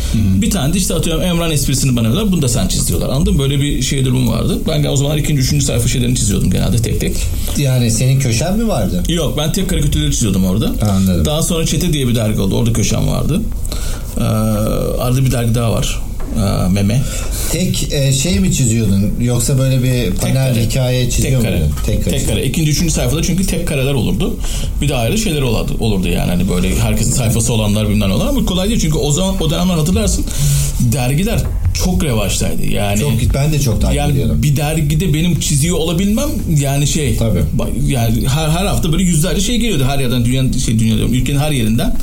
Bir 0.41 0.49
tane 0.49 0.73
de 0.73 0.77
işte 0.77 0.93
atıyorum 0.93 1.23
Emran 1.23 1.51
esprisini 1.51 1.95
bana 1.95 2.07
veriyorlar. 2.07 2.31
Bunu 2.31 2.41
da 2.41 2.49
sen 2.49 2.67
çiz 2.67 2.87
diyorlar. 2.87 3.09
Anladın 3.09 3.33
mı? 3.33 3.39
Böyle 3.39 3.61
bir 3.61 3.81
şey 3.81 4.05
durum 4.05 4.27
vardı. 4.27 4.59
Ben 4.67 4.83
o 4.83 4.95
zaman 4.95 5.17
ikinci, 5.17 5.41
üçüncü 5.41 5.65
sayfa 5.65 5.87
şeylerini 5.87 6.15
çiziyordum 6.15 6.51
genelde 6.51 6.77
tek 6.77 7.01
tek. 7.01 7.15
Yani 7.57 7.91
senin 7.91 8.19
köşen 8.19 8.57
mi 8.57 8.67
vardı? 8.67 9.03
Yok 9.09 9.33
ben 9.37 9.51
tek 9.51 9.69
karikatürleri 9.69 10.11
çiziyordum 10.11 10.45
orada. 10.45 10.73
Anladım. 10.91 11.25
Daha 11.25 11.41
sonra 11.41 11.65
Çete 11.65 11.93
diye 11.93 12.07
bir 12.07 12.15
dergi 12.15 12.41
oldu. 12.41 12.55
Orada 12.55 12.73
köşem 12.73 13.07
vardı. 13.07 13.41
Ee, 14.17 14.21
arada 15.01 15.25
bir 15.25 15.31
dergi 15.31 15.55
daha 15.55 15.71
var. 15.71 15.99
Ee, 16.37 16.69
Meme. 16.69 17.01
Tek 17.51 17.93
e, 17.93 18.13
şey 18.13 18.39
mi 18.39 18.53
çiziyordun 18.53 19.13
yoksa 19.21 19.57
böyle 19.57 19.83
bir 19.83 20.15
panel 20.15 20.53
kare. 20.53 20.65
hikaye 20.65 21.09
çiziyor 21.09 21.41
Tek 21.41 21.51
kare. 21.51 21.59
muydun? 21.59 21.75
Tek 21.85 22.05
kare. 22.05 22.25
Tek 22.25 22.47
İkinci, 22.47 22.71
üçüncü 22.71 22.93
sayfada 22.93 23.23
çünkü 23.23 23.45
tek 23.45 23.67
kareler 23.67 23.93
olurdu. 23.93 24.39
Bir 24.81 24.89
de 24.89 24.95
ayrı 24.95 25.17
şeyler 25.17 25.41
olurdu, 25.41 25.75
olurdu 25.79 26.07
yani. 26.07 26.31
Hani 26.31 26.49
böyle 26.49 26.79
herkesin 26.79 27.11
sayfası 27.11 27.53
olanlar 27.53 27.89
bilmem 27.89 28.09
ne 28.09 28.13
olan 28.13 28.27
ama 28.27 28.45
kolay 28.45 28.69
değil. 28.69 28.79
Çünkü 28.79 28.97
o 28.97 29.11
zaman 29.11 29.35
o 29.41 29.49
dönemler 29.49 29.73
hatırlarsın 29.75 30.25
dergiler 30.79 31.39
çok 31.85 32.03
revaçtaydı. 32.03 32.65
Yani 32.65 32.99
Çok 32.99 33.11
ben 33.33 33.51
de 33.53 33.59
çok 33.61 33.81
takip 33.81 33.97
yani 33.97 34.11
ediyordum. 34.11 34.43
bir 34.43 34.55
dergide 34.57 35.13
benim 35.13 35.39
çiziyor 35.39 35.77
olabilmem 35.77 36.29
yani 36.59 36.87
şey 36.87 37.15
Tabii. 37.17 37.43
yani 37.87 38.27
her, 38.27 38.49
her 38.49 38.65
hafta 38.65 38.91
böyle 38.91 39.03
yüzlerce 39.03 39.41
şey 39.41 39.57
geliyordu 39.57 39.83
her 39.87 39.99
yerden 39.99 40.25
dünyanın 40.25 40.51
şey 40.51 40.79
dünya 40.79 40.95
diyorum, 40.97 41.13
ülkenin 41.13 41.39
her 41.39 41.51
yerinden 41.51 41.95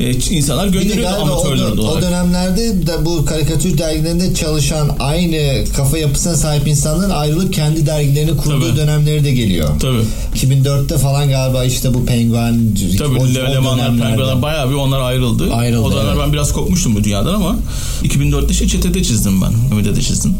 e, 0.00 0.10
insanlar 0.12 0.66
gönderiyordu 0.68 1.14
o, 1.18 1.22
amatörler 1.22 1.64
o 1.78 1.80
olarak. 1.82 2.02
dönemlerde 2.02 2.86
de 2.86 3.04
bu 3.04 3.24
karikatür 3.24 3.78
dergilerinde 3.78 4.34
çalışan 4.34 4.96
aynı 4.98 5.64
kafa 5.76 5.98
yapısına 5.98 6.34
sahip 6.36 6.68
insanların 6.68 7.10
ayrılıp 7.10 7.52
kendi 7.54 7.86
dergilerini 7.86 8.36
kurduğu 8.36 8.68
Tabii. 8.68 8.76
dönemleri 8.76 9.24
de 9.24 9.32
geliyor. 9.32 9.68
Tabii. 9.80 10.02
2004'te 10.34 10.98
falan 10.98 11.28
galiba 11.28 11.64
işte 11.64 11.94
bu 11.94 12.04
Penguen 12.06 12.60
Tabii 12.98 13.18
o, 13.18 13.22
o 13.22 13.28
Le- 13.28 13.52
Lemanlar, 13.52 13.78
dönemlerde. 13.86 14.02
Penguenler 14.16 14.42
bayağı 14.42 14.70
bir 14.70 14.74
onlar 14.74 15.00
ayrıldı. 15.00 15.52
Ayrıldı, 15.52 15.82
O 15.86 15.92
dönemler 15.92 16.12
evet. 16.12 16.22
ben 16.26 16.32
biraz 16.32 16.52
kopmuştum 16.52 16.94
bu 16.96 17.04
dünyadan 17.04 17.34
ama 17.34 17.56
2004'te 18.02 18.52
işte 18.52 18.68
Çete'de 18.68 19.02
çizdim 19.02 19.23
ben. 19.42 19.74
Ümit'e 19.74 19.96
de 19.96 20.02
çizdim. 20.02 20.34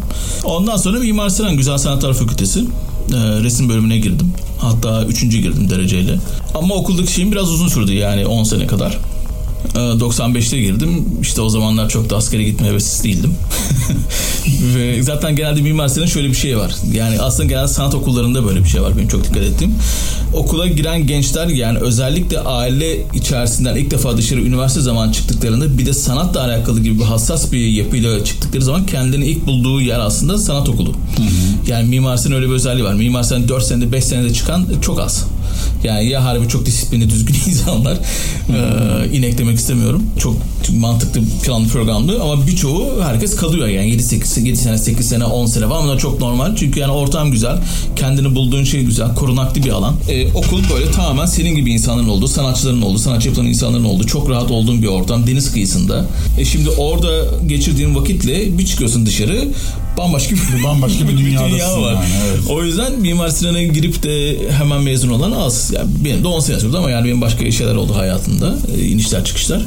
Ondan 0.44 0.76
sonra 0.76 0.98
Mimar 0.98 1.28
Sinan 1.28 1.56
Güzel 1.56 1.78
Sanatlar 1.78 2.14
Fakültesi 2.14 2.60
e, 2.60 3.42
resim 3.42 3.68
bölümüne 3.68 3.98
girdim. 3.98 4.32
Hatta 4.58 5.04
üçüncü 5.04 5.38
girdim 5.38 5.70
dereceyle. 5.70 6.18
Ama 6.54 6.74
okuldaki 6.74 7.12
şeyim 7.12 7.32
biraz 7.32 7.50
uzun 7.50 7.68
sürdü 7.68 7.92
yani 7.92 8.26
10 8.26 8.44
sene 8.44 8.66
kadar. 8.66 8.98
E, 9.74 9.78
95'te 9.78 10.60
girdim. 10.60 11.04
İşte 11.22 11.40
o 11.40 11.48
zamanlar 11.48 11.88
çok 11.88 12.10
da 12.10 12.16
askere 12.16 12.44
gitme 12.44 12.66
hevesli 12.68 13.04
değildim. 13.04 13.34
Ve 14.74 15.02
zaten 15.02 15.36
genelde 15.36 15.60
Mimar 15.60 15.88
Sinan'ın 15.88 16.08
şöyle 16.08 16.28
bir 16.28 16.34
şey 16.34 16.58
var. 16.58 16.74
Yani 16.92 17.20
aslında 17.20 17.48
genelde 17.48 17.68
sanat 17.68 17.94
okullarında 17.94 18.46
böyle 18.46 18.64
bir 18.64 18.68
şey 18.68 18.82
var 18.82 18.96
benim 18.96 19.08
çok 19.08 19.24
dikkat 19.24 19.42
ettiğim. 19.42 19.74
Okula 20.34 20.66
giren 20.66 21.06
gençler 21.06 21.46
yani 21.46 21.78
özellikle 21.78 22.40
aile 22.40 23.06
içerisinden 23.14 23.76
ilk 23.76 23.90
defa 23.90 24.16
dışarı 24.16 24.40
üniversite 24.40 24.80
zaman 24.80 25.12
çıktıklarında 25.12 25.78
bir 25.78 25.86
de 25.86 25.92
sanatla 25.92 26.44
alakalı 26.44 26.80
gibi 26.80 26.98
bir 26.98 27.04
hassas 27.04 27.52
bir 27.52 27.66
yapıyla 27.66 28.24
çıktıkları 28.24 28.62
zaman 28.62 28.86
kendilerini 28.86 29.26
ilk 29.26 29.46
bulduğu 29.46 29.80
yer 29.80 29.98
aslında 29.98 30.38
sanat 30.38 30.68
okulu. 30.68 30.92
Yani 31.68 31.88
Mimar 31.88 32.34
öyle 32.34 32.46
bir 32.46 32.52
özelliği 32.52 32.84
var. 32.84 32.94
Mimar 32.94 33.22
Sinan 33.22 33.48
4 33.48 33.64
senede 33.64 33.92
5 33.92 34.04
senede 34.04 34.32
çıkan 34.32 34.66
çok 34.82 35.00
az. 35.00 35.26
Yani 35.84 36.08
ya 36.08 36.24
harbi 36.24 36.48
çok 36.48 36.66
disiplinli 36.66 37.10
düzgün 37.10 37.34
insanlar 37.46 37.98
ee, 38.48 39.16
inek 39.16 39.38
demek 39.38 39.58
istemiyorum. 39.58 40.02
Çok 40.18 40.36
mantıklı 40.72 41.20
planlı 41.44 41.68
programlı 41.68 42.22
ama 42.22 42.46
birçoğu 42.46 43.02
herkes 43.02 43.36
kalıyor 43.36 43.68
yani 43.68 43.90
7 43.90 44.02
8 44.02 44.38
7 44.38 44.56
sene 44.56 44.78
8 44.78 45.08
sene 45.08 45.24
10 45.24 45.46
sene 45.46 45.68
falan 45.68 45.84
bunlar 45.84 45.98
çok 45.98 46.20
normal. 46.20 46.56
Çünkü 46.56 46.80
yani 46.80 46.92
ortam 46.92 47.30
güzel. 47.30 47.58
Kendini 47.96 48.34
bulduğun 48.34 48.64
şey 48.64 48.82
güzel. 48.82 49.14
Korunaklı 49.14 49.64
bir 49.64 49.70
alan. 49.70 49.94
Ee, 50.08 50.32
okul 50.32 50.62
böyle 50.74 50.90
tamamen 50.90 51.26
senin 51.26 51.54
gibi 51.54 51.72
insanların 51.72 52.08
olduğu, 52.08 52.28
sanatçıların 52.28 52.82
olduğu, 52.82 52.98
sanatçı 52.98 53.28
yapılan 53.28 53.46
insanların 53.46 53.84
olduğu, 53.84 54.06
çok 54.06 54.30
rahat 54.30 54.50
olduğun 54.50 54.82
bir 54.82 54.86
ortam. 54.86 55.26
Deniz 55.26 55.52
kıyısında. 55.52 56.06
E 56.38 56.44
şimdi 56.44 56.70
orada 56.70 57.24
geçirdiğin 57.46 57.94
vakitle 57.94 58.58
bir 58.58 58.66
çıkıyorsun 58.66 59.06
dışarı 59.06 59.48
bambaşka 59.98 60.34
bir, 60.34 60.64
Bambaşka 60.64 61.08
bir 61.08 61.18
dünyadasın 61.18 61.52
dünya 61.52 61.82
var. 61.82 61.94
yani, 61.94 62.04
evet. 62.28 62.40
O 62.48 62.64
yüzden 62.64 63.00
Mimar 63.00 63.28
Sinan'a 63.28 63.62
girip 63.62 64.02
de 64.02 64.36
hemen 64.50 64.82
mezun 64.82 65.08
olan 65.08 65.32
az. 65.32 65.53
Yani 65.72 65.90
benim 66.04 66.24
de 66.24 66.28
10 66.28 66.40
sene 66.40 66.60
sürdü 66.60 66.76
ama 66.76 66.90
yani 66.90 67.04
benim 67.04 67.20
başka 67.20 67.50
şeyler 67.50 67.74
oldu 67.74 67.96
hayatımda. 67.96 68.54
E, 68.76 68.84
inişler 68.84 69.24
çıkışlar. 69.24 69.62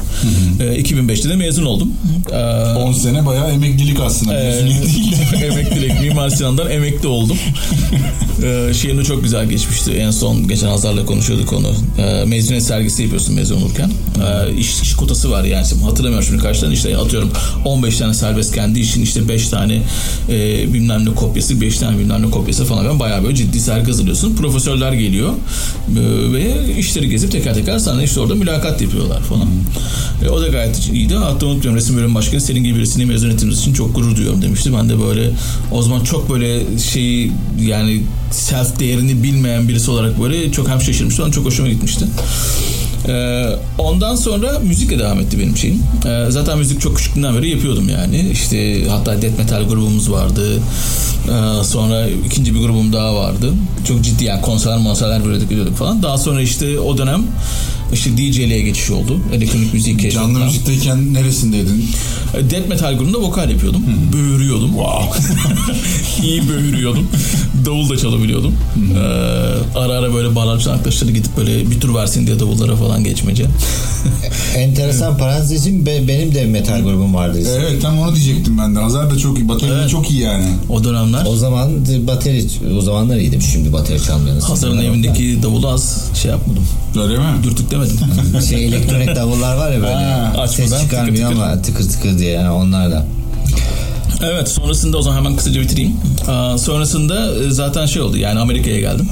E, 0.60 0.63
2005'te 0.63 1.29
de 1.29 1.36
mezun 1.36 1.65
oldum. 1.65 1.94
E, 2.32 2.38
10 2.77 2.94
sene 2.94 3.25
bayağı 3.25 3.51
emeklilik 3.51 4.00
aslında. 4.00 4.34
de. 4.34 5.46
emeklilik 5.46 6.01
Mimar 6.01 6.29
Sinan'dan 6.29 6.72
emekli 6.72 7.08
oldum. 7.08 7.38
ee, 8.44 8.74
şeyim 8.74 8.98
de 8.98 9.03
çok 9.03 9.24
güzel 9.24 9.50
geçmişti. 9.50 9.91
En 9.91 10.12
son 10.12 10.48
geçen 10.48 10.67
Hazar'la 10.67 11.06
konuşuyorduk 11.06 11.53
onu. 11.53 11.74
Ee, 11.98 12.25
mezuniyet 12.25 12.63
sergisi 12.63 13.03
yapıyorsun 13.03 13.36
mezun 13.36 13.62
olurken. 13.62 13.91
Ee, 14.17 14.53
iş, 14.56 14.82
iş 14.82 14.96
kotası 14.96 15.32
var 15.32 15.44
yani. 15.44 15.65
Şimdi 15.67 15.84
hatırlamıyorum 15.84 16.27
şimdi 16.27 16.44
kaç 16.44 16.60
tane 16.60 16.74
işte 16.74 16.98
atıyorum 16.98 17.32
15 17.65 17.98
tane 17.98 18.13
serbest 18.13 18.56
kendi 18.56 18.79
işin 18.79 19.01
işte 19.01 19.27
5 19.29 19.50
tane 19.50 19.82
e, 20.29 20.74
bilmem 20.74 21.06
ne 21.06 21.15
kopyası 21.15 21.62
5 21.62 21.77
tane 21.77 22.00
bilmem 22.00 22.22
ne 22.22 22.29
kopyası 22.29 22.65
falan. 22.65 22.86
Ben 22.86 23.00
bayağı 23.00 23.24
böyle 23.24 23.36
ciddi 23.36 23.60
sergi 23.60 23.86
hazırlıyorsun. 23.86 24.36
Profesörler 24.36 24.94
geliyor 24.94 25.29
Ee, 25.29 25.77
ve 26.34 26.76
işleri 26.78 27.10
gezip 27.10 27.32
teker 27.32 27.54
teker 27.54 27.80
sana 27.80 28.04
işte 28.04 28.20
orada 28.20 28.36
mülakat 28.36 28.82
yapıyorlar 28.82 29.22
falan. 29.22 29.48
E, 30.26 30.30
o 30.30 30.42
da 30.42 30.48
gayet 30.48 30.90
iyiydi. 30.94 31.16
Hatta 31.16 31.46
unutmuyorum 31.46 31.76
resim 31.76 31.98
bölüm 31.98 32.16
başkanı 32.16 32.42
senin 32.42 32.64
gibi 32.64 32.78
birisini 32.78 33.06
mezun 33.06 33.30
ettiğimiz 33.30 33.60
için 33.60 33.74
çok 33.74 33.96
gurur 33.96 34.16
duyuyorum 34.16 34.42
demişti. 34.42 34.74
Ben 34.74 34.90
de 34.90 35.00
böyle 35.00 35.32
o 35.72 35.82
zaman 35.82 36.04
çok 36.04 36.30
böyle 36.30 36.78
şeyi 36.80 37.32
yani 37.62 38.04
self 38.32 38.80
değerini 38.80 39.24
bilmeyen 39.24 39.68
birisi 39.68 39.92
olarak 39.92 40.22
böyle 40.22 40.52
çok 40.52 40.70
hem 40.70 40.82
şaşırmıştım 40.82 41.32
çok 41.32 41.46
hoşuma 41.46 41.70
gitmişti. 41.70 42.06
Ee, 43.08 43.46
ondan 43.78 44.16
sonra 44.16 44.60
müzikle 44.60 45.00
devam 45.00 45.20
etti 45.20 45.40
benim 45.40 45.58
şeyim. 45.58 45.84
Ee, 46.06 46.26
zaten 46.30 46.58
müzik 46.58 46.82
çok 46.82 46.98
küçüklüğümden 46.98 47.36
beri 47.38 47.50
yapıyordum 47.50 47.90
yani. 47.90 48.30
İşte 48.32 48.88
hatta 48.90 49.22
death 49.22 49.38
metal 49.38 49.64
grubumuz 49.64 50.12
vardı. 50.12 50.60
Ee, 51.28 51.64
sonra 51.64 52.08
ikinci 52.26 52.56
bir 52.56 52.60
grubum 52.60 52.94
daha 52.94 53.16
vardı. 53.16 53.54
Çok 53.88 54.04
ciddi 54.04 54.24
yani 54.24 54.42
konserler 54.42 54.78
monserler 54.78 55.26
böyle 55.26 55.44
gidiyorduk 55.44 55.76
falan. 55.78 56.04
Daha 56.04 56.18
sonra 56.18 56.42
işte 56.42 56.80
o 56.80 56.98
dönem 56.98 57.24
işte 57.94 58.18
DJ'liğe 58.18 58.62
geçiş 58.62 58.92
oldu. 58.92 59.20
Elektronik 59.34 59.74
müziği 59.74 59.98
keşfettim. 59.98 60.34
Canlı 60.34 60.46
müzikteyken 60.46 61.14
neresindeydin? 61.14 61.86
Death 62.34 62.70
metal 62.70 62.98
grubunda 62.98 63.22
vokal 63.22 63.50
yapıyordum. 63.50 63.84
Böğürüyordum. 64.14 64.72
İyi 66.24 66.50
böğürüyordum. 66.50 67.08
Davul 67.66 67.90
da 67.90 67.98
çalabiliyordum. 67.98 68.54
Ee, 68.96 69.00
ara 69.80 69.94
ara 69.94 70.14
böyle 70.14 70.36
gitarlar 70.48 70.74
arkadaşları 70.74 71.12
gidip 71.12 71.38
böyle 71.38 71.72
bir 71.72 71.80
tur 71.80 71.96
versin 71.96 72.28
diye 72.28 72.40
davullara 72.40 72.76
falan 72.76 72.97
geçmece. 73.04 73.46
Enteresan 74.58 75.18
parantezim 75.18 75.86
be- 75.86 76.08
benim 76.08 76.36
de 76.36 76.46
metal 76.46 76.82
grubum 76.82 77.13
vardı. 77.16 77.39
Evet 77.58 77.82
tam 77.82 78.00
onu 78.00 78.16
diyecektim 78.16 78.58
ben 78.58 78.75
de. 78.75 78.80
Hazar 78.80 79.12
da 79.12 79.18
çok 79.18 79.39
iyi. 79.39 79.50
Bateri 79.50 79.72
de 79.72 79.75
Evet. 79.75 79.89
çok 79.89 80.12
iyi 80.12 80.20
yani. 80.22 80.46
O 80.70 80.84
dönemler 80.84 81.25
O 81.30 81.36
zaman 81.36 81.70
bateri 82.08 82.46
o 82.77 82.82
zamanlar 82.82 83.18
iyiydim 83.18 83.42
şimdi 83.42 83.74
bateri 83.74 84.04
çalmayanız. 84.04 84.44
Hazar'ın 84.50 84.77
evindeki 84.77 85.44
davulu 85.44 85.68
az 85.70 86.12
şey 86.22 86.32
yapmadım. 86.32 86.63
Öyle 87.04 87.18
mi? 87.18 87.24
Dürtük 87.44 87.72
demedim. 87.72 87.98
şey 88.50 88.66
elektronik 88.66 89.16
davullar 89.16 89.58
var 89.58 89.72
ya 89.72 89.82
böyle 89.82 89.94
Ha, 90.38 90.48
ses 90.48 90.82
çıkarmıyor 90.82 91.16
tıkır 91.30 91.36
tıkır. 91.36 91.50
ama 91.51 91.62
tıkır 91.62 91.89
tıkır 91.89 92.20
diye 92.20 92.32
yani 92.32 92.50
onlarla. 92.50 93.06
Evet 94.22 94.50
sonrasında 94.50 94.98
o 94.98 95.02
zaman 95.02 95.18
hemen 95.18 95.36
kısaca 95.36 95.62
bitireyim. 95.62 95.96
Aa, 96.28 96.58
sonrasında 96.58 97.36
e, 97.36 97.50
zaten 97.50 97.86
şey 97.86 98.02
oldu 98.02 98.18
yani 98.18 98.40
Amerika'ya 98.40 98.80
geldim. 98.80 99.10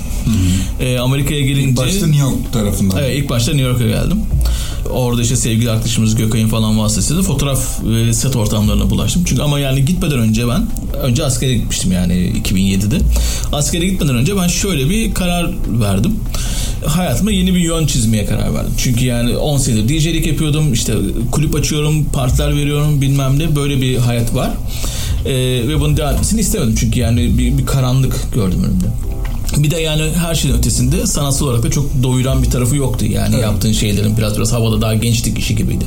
E, 0.80 1.00
Amerika'ya 1.00 1.42
gelince... 1.42 1.82
Başta 1.82 2.08
New 2.08 2.22
York 2.22 2.54
tarafından. 2.54 2.98
Evet 2.98 3.18
ilk 3.18 3.30
başta 3.30 3.52
New 3.52 3.68
York'a 3.70 3.86
geldim. 3.86 4.18
Orada 4.90 5.22
işte 5.22 5.36
sevgili 5.36 5.72
arkadaşımız 5.72 6.16
Gökay'ın 6.16 6.48
falan 6.48 6.80
vasıtasıyla 6.80 7.24
fotoğraf 7.24 7.60
set 8.12 8.36
ortamlarına 8.36 8.90
bulaştım. 8.90 9.24
Çünkü 9.26 9.42
ama 9.42 9.60
yani 9.60 9.86
gitmeden 9.86 10.20
önce 10.20 10.48
ben 10.48 10.68
önce 11.04 11.26
askere 11.26 11.54
gitmiştim 11.54 11.92
yani 11.92 12.14
2007'de. 12.44 12.98
Askere 13.52 13.86
gitmeden 13.86 14.16
önce 14.16 14.38
ben 14.38 14.48
şöyle 14.48 14.90
bir 14.90 15.14
karar 15.14 15.52
verdim. 15.68 16.20
Hayatıma 16.86 17.32
yeni 17.32 17.54
bir 17.54 17.60
yön 17.60 17.86
çizmeye 17.86 18.25
karar 18.25 18.54
verdim. 18.54 18.74
Çünkü 18.77 19.06
yani 19.06 19.38
10 19.38 19.58
senedir 19.58 20.00
DJ'lik 20.00 20.27
yapıyordum. 20.27 20.74
işte 20.74 20.94
kulüp 21.32 21.56
açıyorum, 21.56 22.06
partiler 22.06 22.56
veriyorum 22.56 23.01
bilmem 23.01 23.39
ne. 23.39 23.56
Böyle 23.56 23.82
bir 23.82 23.98
hayat 23.98 24.36
var. 24.36 24.51
Ee, 25.25 25.34
ve 25.68 25.80
bunun 25.80 25.98
devam 25.98 26.13
etmesini 26.13 26.39
istemedim. 26.42 26.75
Çünkü 26.80 27.00
yani 27.00 27.38
bir, 27.38 27.58
bir 27.58 27.65
karanlık 27.65 28.34
gördüm 28.34 28.63
önümde. 28.63 28.86
Bir 29.58 29.72
de 29.72 29.78
yani 29.82 30.02
her 30.16 30.36
şeyin 30.36 30.56
ötesinde 30.56 31.08
sanatsal 31.08 31.46
olarak 31.48 31.64
da 31.64 31.72
çok 31.72 32.04
doyuran 32.04 32.44
bir 32.44 32.50
tarafı 32.50 32.76
yoktu. 32.76 33.06
Yani 33.06 33.40
yaptığın 33.40 33.72
şeylerin 33.72 34.18
biraz 34.18 34.38
biraz 34.38 34.54
havada 34.54 34.82
daha 34.82 34.94
gençlik 34.94 35.40
işi 35.40 35.56
gibiydi. 35.56 35.86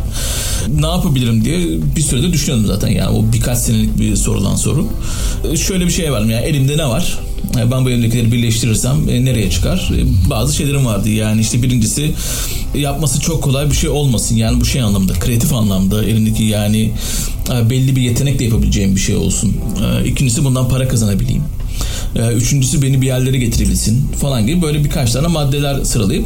Ne 0.80 0.86
yapabilirim 0.86 1.44
diye 1.44 1.58
bir 1.96 2.00
sürede 2.02 2.32
düşünüyordum 2.32 2.66
zaten 2.66 2.88
yani 2.88 3.16
o 3.16 3.32
birkaç 3.32 3.58
senelik 3.58 4.00
bir 4.00 4.16
sorulan 4.16 4.56
soru. 4.56 4.86
Ee, 5.52 5.56
Şöyle 5.56 5.86
bir 5.86 5.90
şey 5.90 6.12
varım 6.12 6.30
yani 6.30 6.44
elimde 6.44 6.76
ne 6.78 6.86
var? 6.88 7.18
Ee, 7.58 7.70
Ben 7.70 7.84
bu 7.84 7.90
elimdekileri 7.90 8.32
birleştirirsem 8.32 9.08
e, 9.08 9.24
nereye 9.24 9.50
çıkar? 9.50 9.90
E, 9.96 10.30
Bazı 10.30 10.56
şeylerim 10.56 10.86
vardı 10.86 11.08
yani 11.08 11.40
işte 11.40 11.62
birincisi 11.62 12.10
yapması 12.74 13.20
çok 13.20 13.42
kolay 13.42 13.70
bir 13.70 13.74
şey 13.76 13.90
olmasın. 13.90 14.36
Yani 14.36 14.60
bu 14.60 14.64
şey 14.64 14.82
anlamda 14.82 15.12
kreatif 15.12 15.52
anlamda 15.52 16.04
elimdeki 16.04 16.44
yani 16.44 16.90
e, 17.56 17.70
belli 17.70 17.96
bir 17.96 18.02
yetenekle 18.02 18.44
yapabileceğim 18.44 18.96
bir 18.96 19.00
şey 19.00 19.16
olsun. 19.16 19.56
E, 20.04 20.08
İkincisi 20.08 20.44
bundan 20.44 20.68
para 20.68 20.88
kazanabileyim. 20.88 21.42
Ee, 22.16 22.32
Üçüncüsü 22.32 22.82
beni 22.82 23.00
bir 23.00 23.06
yerlere 23.06 23.38
getirebilsin 23.38 24.08
falan 24.20 24.46
gibi 24.46 24.62
böyle 24.62 24.84
birkaç 24.84 25.12
tane 25.12 25.26
maddeler 25.26 25.84
sıralayıp 25.84 26.24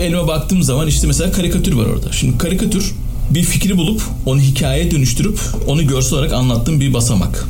elime 0.00 0.26
baktığım 0.28 0.62
zaman 0.62 0.86
işte 0.86 1.06
mesela 1.06 1.32
karikatür 1.32 1.72
var 1.72 1.86
orada. 1.86 2.12
Şimdi 2.12 2.38
karikatür 2.38 2.92
bir 3.30 3.42
fikri 3.42 3.76
bulup 3.76 4.02
onu 4.26 4.40
hikayeye 4.40 4.90
dönüştürüp 4.90 5.40
onu 5.66 5.86
görsel 5.86 6.18
olarak 6.18 6.32
anlattığım 6.32 6.80
bir 6.80 6.94
basamak. 6.94 7.48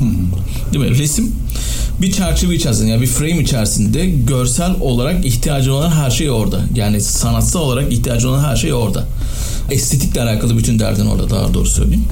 Değil 0.73 0.85
mi? 0.85 0.97
Resim 0.97 1.35
bir 2.01 2.11
çerçeve 2.11 2.55
içerisinde 2.55 2.89
yani 2.89 3.01
bir 3.01 3.07
frame 3.07 3.41
içerisinde 3.41 4.05
görsel 4.05 4.71
olarak 4.81 5.25
ihtiyacı 5.25 5.73
olan 5.73 5.91
her 5.91 6.11
şey 6.11 6.31
orada. 6.31 6.61
Yani 6.75 7.01
sanatsal 7.01 7.61
olarak 7.61 7.93
ihtiyacı 7.93 8.29
olan 8.29 8.43
her 8.43 8.55
şey 8.55 8.73
orada. 8.73 9.07
Estetikle 9.71 10.21
alakalı 10.21 10.57
bütün 10.57 10.79
derdin 10.79 11.05
orada 11.05 11.29
daha 11.29 11.53
doğru 11.53 11.65
söyleyeyim. 11.65 12.03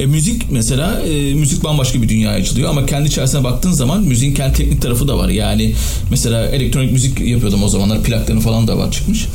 E, 0.00 0.06
müzik 0.06 0.50
mesela 0.50 1.02
e, 1.02 1.34
müzik 1.34 1.64
bambaşka 1.64 2.02
bir 2.02 2.08
dünyaya 2.08 2.38
açılıyor 2.38 2.70
ama 2.70 2.86
kendi 2.86 3.08
içerisine 3.08 3.44
baktığın 3.44 3.72
zaman 3.72 4.02
müziğin 4.02 4.34
kendi 4.34 4.52
teknik 4.56 4.82
tarafı 4.82 5.08
da 5.08 5.18
var. 5.18 5.28
Yani 5.28 5.74
mesela 6.10 6.46
elektronik 6.46 6.92
müzik 6.92 7.20
yapıyordum 7.20 7.62
o 7.62 7.68
zamanlar 7.68 8.02
plakların 8.02 8.40
falan 8.40 8.68
da 8.68 8.78
var 8.78 8.90
çıkmış. 8.92 9.26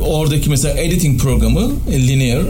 Oradaki 0.00 0.50
mesela 0.50 0.80
editing 0.80 1.20
programı 1.20 1.70
e, 1.92 2.08
linear 2.08 2.42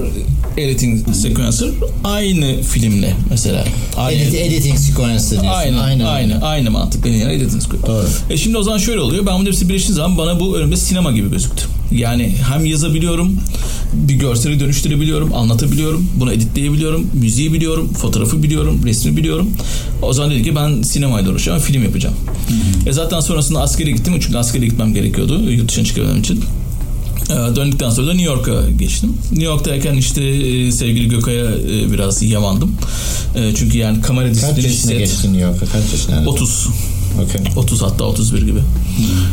editing 0.56 1.14
sequencer 1.14 1.68
aynı 2.04 2.62
filmle 2.62 3.14
mesela. 3.30 3.64
Aynı, 3.97 4.20
Edit, 4.20 4.35
editing 4.35 4.78
sequence 4.78 5.30
diyorsun. 5.30 5.49
Aynı, 5.49 5.82
aynı, 5.82 6.08
aynı, 6.08 6.47
aynı 6.47 6.70
mantık. 6.70 7.06
Linear 7.06 7.30
editing 7.30 7.62
script. 7.62 7.87
Doğru. 7.87 8.06
E 8.30 8.37
şimdi 8.37 8.58
o 8.58 8.62
zaman 8.62 8.78
şöyle 8.78 9.00
oluyor. 9.00 9.26
Ben 9.26 9.35
bunları 9.35 9.47
hepsi 9.47 9.68
birleştiğim 9.68 9.97
zaman 9.97 10.18
bana 10.18 10.40
bu 10.40 10.58
önümde 10.58 10.76
sinema 10.76 11.12
gibi 11.12 11.30
gözüktü. 11.30 11.64
Yani 11.92 12.35
hem 12.52 12.64
yazabiliyorum, 12.66 13.37
bir 13.92 14.14
görseli 14.14 14.61
dönüştürebiliyorum, 14.61 15.35
anlatabiliyorum, 15.35 16.09
bunu 16.16 16.33
editleyebiliyorum, 16.33 17.07
müziği 17.14 17.52
biliyorum, 17.52 17.92
fotoğrafı 17.92 18.42
biliyorum, 18.42 18.80
resmi 18.85 19.16
biliyorum. 19.16 19.50
O 20.02 20.12
zaman 20.12 20.30
dedik 20.30 20.45
ki 20.45 20.57
ben 20.57 20.83
sinemayla 20.83 21.30
uğraşacağım, 21.30 21.61
film 21.61 21.83
yapacağım. 21.83 22.14
E 22.87 22.92
zaten 22.92 23.21
sonrasında 23.21 23.61
askere 23.61 23.90
gittim 23.90 24.14
çünkü 24.21 24.38
askere 24.38 24.66
gitmem 24.66 24.95
gerekiyordu 24.95 25.50
yurt 25.50 25.68
dışına 25.68 25.85
çıkabilmem 25.85 26.21
için. 26.21 26.45
Ee, 27.30 27.57
Döndükten 27.57 27.90
sonra 27.90 28.07
da 28.07 28.14
New 28.14 28.26
York'a 28.33 28.71
geçtim. 28.71 29.12
New 29.30 29.45
York'tayken 29.45 29.95
işte 29.95 30.25
e, 30.25 30.73
sevgili 30.73 31.09
Gökay'a 31.09 31.45
e, 31.45 31.92
biraz 31.92 32.23
yamandım. 32.23 32.75
E, 33.37 33.54
Çünkü 33.54 33.78
yani 33.78 34.00
kamera 34.00 34.26
Kaç 34.28 34.37
disiplini 34.37 34.66
yaşına 34.66 34.92
set- 34.92 34.99
geçtin 34.99 35.28
New 35.33 35.42
York'a? 35.50 35.66
Kaç 35.66 35.92
yaşına? 35.92 36.26
30. 36.28 36.68
Okey. 37.17 37.41
30 37.57 37.83
hatta 37.83 38.05
31 38.05 38.43
gibi. 38.43 38.61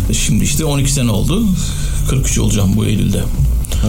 E, 0.10 0.14
Şimdi 0.14 0.44
işte 0.44 0.66
12 0.66 0.92
sene 0.92 1.12
oldu. 1.12 1.44
43 2.10 2.38
olacağım 2.40 2.72
bu 2.76 2.86
Eylül'de. 2.86 3.24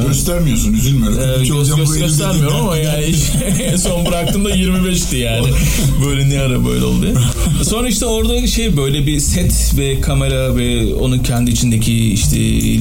Göstermiyorsun 0.08 0.72
üzülme. 0.72 1.06
Öyle 1.08 1.34
Ee, 1.34 1.38
göz, 1.38 1.50
olacağım 1.50 1.80
göz, 1.80 1.98
göstermiyorum 1.98 2.56
ama 2.56 2.76
yani 2.76 3.14
en 3.72 3.76
son 3.76 4.06
bıraktığımda 4.06 4.50
25'ti 4.50 5.16
yani. 5.16 5.46
Böyle 6.06 6.30
ne 6.30 6.40
ara 6.40 6.64
böyle 6.66 6.84
oldu. 6.84 7.06
Sonra 7.68 7.88
işte 7.88 8.06
orada 8.06 8.46
şey 8.46 8.76
böyle 8.76 9.06
bir 9.06 9.20
set 9.20 9.72
ve 9.78 10.00
kamera 10.00 10.56
ve 10.56 10.94
onun 10.94 11.18
kendi 11.18 11.50
içindeki 11.50 12.12
işte 12.12 12.36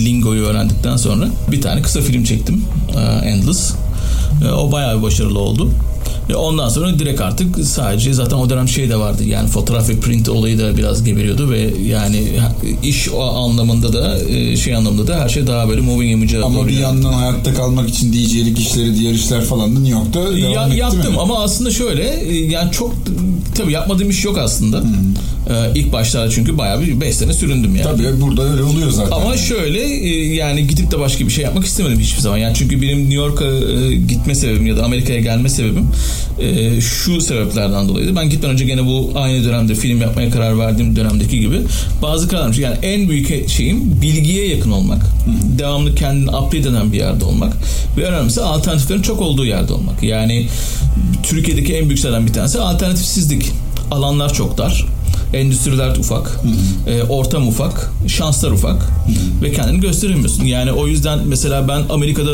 lingoyu 0.05 0.43
öğrendikten 0.43 0.97
sonra 0.97 1.29
bir 1.51 1.61
tane 1.61 1.81
kısa 1.81 2.01
film 2.01 2.23
çektim. 2.23 2.65
Ee, 2.95 3.27
Endless. 3.27 3.73
Ee, 4.45 4.51
O 4.51 4.71
bayağı 4.71 5.01
başarılı 5.01 5.39
oldu. 5.39 5.71
Ve 6.29 6.35
ondan 6.35 6.69
sonra 6.69 6.99
direkt 6.99 7.21
artık 7.21 7.65
sadece 7.65 8.13
zaten 8.13 8.37
o 8.37 8.49
dönem 8.49 8.67
şey 8.67 8.89
de 8.89 8.95
vardı 8.99 9.23
yani 9.23 9.49
fotoğraf 9.49 9.89
ve 9.89 9.99
print 9.99 10.29
olayı 10.29 10.59
da 10.59 10.77
biraz 10.77 11.03
geberiyordu 11.03 11.49
ve 11.51 11.69
yani 11.87 12.23
iş 12.83 13.09
o 13.09 13.21
anlamında 13.23 13.93
da 13.93 14.19
e, 14.29 14.55
şey 14.57 14.75
anlamında 14.75 15.07
da 15.07 15.19
her 15.19 15.29
şey 15.29 15.47
daha 15.47 15.69
böyle 15.69 15.81
moving 15.81 16.11
image'a 16.11 16.45
Ama 16.45 16.55
bir 16.67 16.71
ilerledi. 16.71 16.81
yandan 16.81 17.13
hayatta 17.13 17.53
kalmak 17.53 17.89
için 17.89 18.13
DJ'lik 18.13 18.59
işleri, 18.59 18.95
diğer 18.99 19.13
işler 19.13 19.41
falan 19.45 19.75
da 19.75 19.79
New 19.79 19.97
York'ta 19.99 20.19
devam 20.37 20.37
Ya, 20.53 20.67
etti 20.67 20.77
yaptım 20.77 21.11
mi? 21.13 21.19
ama 21.19 21.43
aslında 21.43 21.71
şöyle 21.71 22.03
e, 22.29 22.45
yani 22.45 22.71
çok 22.71 22.93
tabii 23.55 23.71
yapmadığım 23.71 24.09
iş 24.09 24.25
yok 24.25 24.37
aslında. 24.37 24.83
Ee, 25.49 25.71
ilk 25.79 25.93
başlarda 25.93 26.29
çünkü 26.29 26.57
bayağı 26.57 26.81
bir 26.81 27.01
5 27.01 27.15
sene 27.15 27.33
süründüm 27.33 27.75
yani. 27.75 27.83
Tabii 27.83 28.21
burada 28.21 28.43
öyle 28.43 28.63
oluyor 28.63 28.91
zaten. 28.91 29.11
Ama 29.11 29.25
Yani. 29.25 29.37
şöyle 29.37 29.81
e, 29.83 30.33
yani 30.35 30.67
gidip 30.67 30.91
de 30.91 30.99
başka 30.99 31.25
bir 31.25 31.29
şey 31.31 31.43
yapmak 31.43 31.65
istemedim 31.65 31.99
hiçbir 31.99 32.21
zaman. 32.21 32.37
Yani 32.37 32.55
çünkü 32.55 32.81
benim 32.81 32.99
New 32.99 33.15
York'a 33.15 33.45
e, 33.45 33.95
gitme 33.95 34.35
sebebim 34.35 34.67
ya 34.67 34.77
da 34.77 34.83
Amerika'ya 34.83 35.19
gelme 35.19 35.49
sebebim 35.49 35.87
e, 36.39 36.81
şu 36.81 37.21
sebeplerden 37.21 37.89
dolayıydı. 37.89 38.15
Ben 38.15 38.29
gitmeden 38.29 38.53
önce 38.53 38.65
gene 38.65 38.85
bu 38.85 39.11
aynı 39.15 39.43
dönemde 39.43 39.75
film 39.75 40.01
yapmaya 40.01 40.29
karar 40.29 40.59
verdiğim 40.59 40.95
dönemdeki 40.95 41.39
gibi 41.39 41.61
bazı 42.01 42.27
kararlar 42.27 42.53
yani 42.53 42.77
en 42.81 43.09
büyük 43.09 43.49
şeyim 43.49 44.01
bilgiye 44.01 44.47
yakın 44.47 44.71
olmak. 44.71 45.01
Devamlı 45.57 45.95
kendini 45.95 46.29
update 46.29 46.57
eden 46.57 46.91
bir 46.91 46.97
yerde 46.97 47.25
olmak 47.25 47.53
ve 47.97 48.03
önemlisi 48.03 48.41
alternatiflerin 48.41 49.01
çok 49.01 49.21
olduğu 49.21 49.45
yerde 49.45 49.73
olmak. 49.73 50.03
Yani 50.03 50.47
Türkiye'deki 51.23 51.75
en 51.75 51.89
büyük 51.89 52.01
şeylerden 52.01 52.27
bir 52.27 52.33
tanesi 52.33 52.59
alternatifsizlik. 52.59 53.51
Alanlar 53.91 54.33
çok 54.33 54.57
dar. 54.57 54.85
Endüstriler 55.33 55.95
ufak, 55.95 56.39
e, 56.87 57.03
ortam 57.03 57.47
ufak, 57.47 57.91
şanslar 58.07 58.51
ufak 58.51 58.89
ve 59.41 59.51
kendini 59.51 59.79
gösteremiyorsun. 59.79 60.43
Yani 60.43 60.71
o 60.71 60.87
yüzden 60.87 61.19
mesela 61.27 61.67
ben 61.67 61.81
Amerika'da 61.89 62.31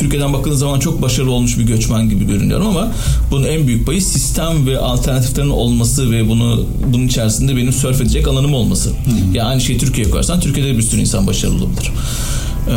Türkiye'den 0.00 0.32
bakıldığı 0.32 0.56
zaman 0.56 0.80
çok 0.80 1.02
başarılı 1.02 1.30
olmuş 1.32 1.58
bir 1.58 1.64
göçmen 1.64 2.08
gibi 2.08 2.26
görünüyorum 2.26 2.66
ama 2.66 2.92
bunun 3.30 3.44
en 3.44 3.66
büyük 3.66 3.86
payı 3.86 4.02
sistem 4.02 4.66
ve 4.66 4.78
alternatiflerin 4.78 5.50
olması 5.50 6.10
ve 6.10 6.28
bunu 6.28 6.66
bunun 6.92 7.06
içerisinde 7.06 7.56
benim 7.56 7.72
sörf 7.72 8.00
edecek 8.00 8.28
alanım 8.28 8.54
olması. 8.54 8.90
Yani 9.34 9.48
aynı 9.48 9.60
şeyi 9.60 9.78
Türkiye'ye 9.78 10.10
koyarsan 10.10 10.40
Türkiye'de 10.40 10.78
bir 10.78 10.82
sürü 10.82 11.00
insan 11.00 11.26
başarılı 11.26 11.64
olabilir. 11.64 11.92
Ee, 12.70 12.74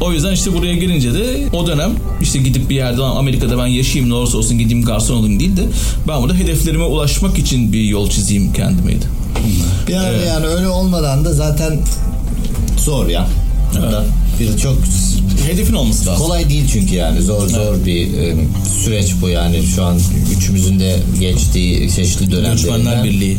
o 0.00 0.12
yüzden 0.12 0.32
işte 0.32 0.52
buraya 0.54 0.74
gelince 0.74 1.14
de 1.14 1.48
o 1.52 1.66
dönem 1.66 1.90
işte 2.20 2.38
gidip 2.38 2.70
bir 2.70 2.74
yerde 2.76 3.00
"Lan 3.00 3.16
Amerika'da 3.16 3.58
ben 3.58 3.66
yaşayayım 3.66 4.10
ne 4.10 4.14
olursa 4.14 4.38
olsun 4.38 4.58
gideyim 4.58 4.84
garson 4.84 5.14
olayım 5.16 5.40
değil 5.40 5.56
de 5.56 5.62
ben 6.08 6.22
burada 6.22 6.34
hedeflerime 6.34 6.84
ulaşmak 6.84 7.38
için 7.38 7.72
bir 7.72 7.82
yol 7.82 8.10
çizeyim 8.10 8.52
kendimeydi. 8.52 9.04
Bir 9.88 9.94
ara 9.94 10.16
yani 10.16 10.46
öyle 10.46 10.68
olmadan 10.68 11.24
da 11.24 11.32
zaten 11.32 11.80
zor 12.84 13.08
ya. 13.08 13.26
Burada 13.74 14.04
bir 14.40 14.58
çok 14.58 14.78
Hedefin 15.46 15.74
olması 15.74 16.06
lazım. 16.06 16.24
kolay 16.24 16.48
değil 16.48 16.64
çünkü 16.72 16.94
yani 16.94 17.22
zor 17.22 17.48
zor 17.48 17.86
bir 17.86 18.18
e, 18.18 18.36
süreç 18.84 19.14
bu 19.22 19.28
yani 19.28 19.62
şu 19.62 19.84
an 19.84 19.98
üçümüzün 20.36 20.80
de 20.80 20.96
geçtiği 21.20 21.90
çeşitli 21.90 22.26
Göçmenler 22.26 22.64
dönemlerinden. 22.64 23.04
Birliği. 23.04 23.38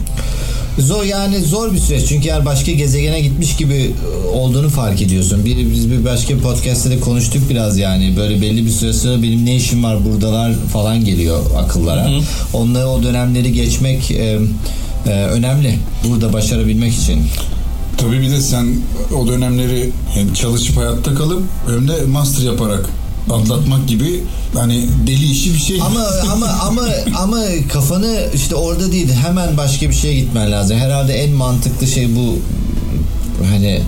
Zor 0.79 1.03
yani 1.03 1.39
zor 1.39 1.73
bir 1.73 1.79
süreç 1.79 2.05
çünkü 2.09 2.27
yani 2.27 2.45
başka 2.45 2.71
gezegene 2.71 3.21
gitmiş 3.21 3.55
gibi 3.55 3.73
e, 3.73 4.27
olduğunu 4.27 4.69
fark 4.69 5.01
ediyorsun. 5.01 5.45
Bir, 5.45 5.57
biz 5.57 5.91
bir 5.91 6.05
başka 6.05 6.35
bir 6.35 6.39
podcast'te 6.39 6.91
de 6.91 6.99
konuştuk 6.99 7.49
biraz 7.49 7.77
yani 7.77 8.13
böyle 8.17 8.41
belli 8.41 8.65
bir 8.65 8.71
süre 8.71 8.93
sonra 8.93 9.23
benim 9.23 9.45
ne 9.45 9.55
işim 9.55 9.83
var 9.83 10.05
buradalar 10.05 10.53
falan 10.73 11.05
geliyor 11.05 11.41
akıllara. 11.57 12.09
Onları 12.53 12.87
o 12.87 13.03
dönemleri 13.03 13.53
geçmek 13.53 14.11
e, 14.11 14.39
e, 15.07 15.09
önemli 15.09 15.75
burada 16.07 16.33
başarabilmek 16.33 16.93
için. 16.93 17.19
Tabii 17.99 18.21
bir 18.21 18.31
de 18.31 18.41
sen 18.41 18.67
o 19.15 19.27
dönemleri 19.27 19.89
hem 20.13 20.33
çalışıp 20.33 20.77
hayatta 20.77 21.15
kalıp 21.15 21.43
hem 21.67 21.87
de 21.87 22.05
master 22.05 22.43
yaparak 22.43 22.85
atlatmak 23.29 23.87
gibi 23.87 24.23
hani 24.53 24.85
deli 25.07 25.31
işi 25.31 25.53
bir 25.53 25.59
şey. 25.59 25.81
Ama 25.81 26.05
ama 26.31 26.47
ama 26.47 26.81
ama 27.17 27.39
kafanı 27.73 28.29
işte 28.33 28.55
orada 28.55 28.91
değil 28.91 29.09
hemen 29.13 29.57
başka 29.57 29.89
bir 29.89 29.93
şeye 29.95 30.13
gitmen 30.13 30.51
lazım. 30.51 30.77
Herhalde 30.77 31.13
en 31.13 31.31
mantıklı 31.31 31.87
şey 31.87 32.15
bu 32.15 32.39
hani 33.45 33.79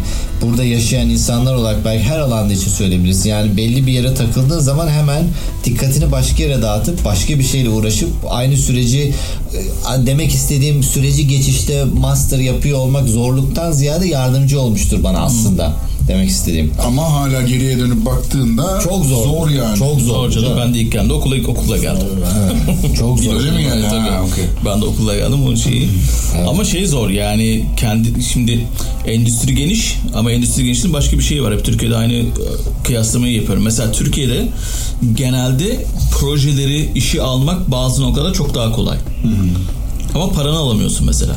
burada 0.41 0.63
yaşayan 0.63 1.09
insanlar 1.09 1.55
olarak 1.55 1.85
belki 1.85 2.03
her 2.03 2.19
alanda 2.19 2.53
için 2.53 2.71
söyleyebiliriz. 2.71 3.25
Yani 3.25 3.57
belli 3.57 3.87
bir 3.87 3.91
yere 3.91 4.13
takıldığın 4.13 4.59
zaman 4.59 4.87
hemen 4.87 5.23
dikkatini 5.63 6.11
başka 6.11 6.43
yere 6.43 6.61
dağıtıp 6.61 7.05
başka 7.05 7.39
bir 7.39 7.43
şeyle 7.43 7.69
uğraşıp 7.69 8.09
aynı 8.29 8.57
süreci 8.57 9.01
e, 9.01 10.05
demek 10.05 10.31
istediğim 10.31 10.83
süreci 10.83 11.27
geçişte 11.27 11.83
master 11.83 12.39
yapıyor 12.39 12.79
olmak 12.79 13.07
zorluktan 13.07 13.71
ziyade 13.71 14.07
yardımcı 14.07 14.59
olmuştur 14.59 15.03
bana 15.03 15.19
aslında 15.19 15.73
demek 16.07 16.29
istediğim. 16.29 16.71
Ama 16.85 17.13
hala 17.13 17.41
geriye 17.41 17.79
dönüp 17.79 18.05
baktığında 18.05 18.79
Çok 18.83 19.05
zor. 19.05 19.23
Zor 19.23 19.49
yani. 19.49 19.77
Çok 19.79 19.99
zor. 19.99 20.29
Zor 20.29 20.29
canım. 20.29 20.57
Ben 20.57 20.73
de 20.73 20.79
ilk 20.79 20.91
geldiğimde 20.91 21.13
okula 21.13 21.35
ilk 21.37 21.49
okula 21.49 21.77
geldim. 21.77 22.07
Çok 22.99 23.19
zor. 23.19 23.35
Öyle 23.35 23.51
mi 23.51 23.63
yani? 23.63 23.81
Tabii. 23.89 24.09
Ha, 24.09 24.21
okey. 24.31 24.43
Ben 24.65 24.81
de 24.81 24.85
okula 24.85 25.15
geldim 25.15 25.45
o 25.47 25.55
şeyi. 25.55 25.89
Ama 26.47 26.63
şey 26.65 26.85
zor 26.87 27.09
yani 27.09 27.65
kendi 27.77 28.23
şimdi 28.23 28.65
endüstri 29.07 29.55
geniş 29.55 29.95
ama 30.15 30.31
endüstri 30.31 30.63
genişliğinin 30.63 30.93
başka 30.93 31.17
bir 31.17 31.23
şeyi 31.23 31.43
var. 31.43 31.53
Hep 31.53 31.65
Türkiye'de 31.65 31.95
aynı 31.95 32.13
e, 32.13 32.23
kıyaslamayı 32.83 33.33
yapıyorum. 33.35 33.63
Mesela 33.63 33.91
Türkiye'de 33.91 34.47
genelde 35.15 35.85
projeleri 36.19 36.89
işi 36.95 37.21
almak 37.21 37.71
bazı 37.71 38.01
noktada 38.01 38.33
çok 38.33 38.55
daha 38.55 38.71
kolay. 38.71 38.97
Ama 40.15 40.29
paranı 40.29 40.57
alamıyorsun 40.57 41.05
mesela. 41.07 41.35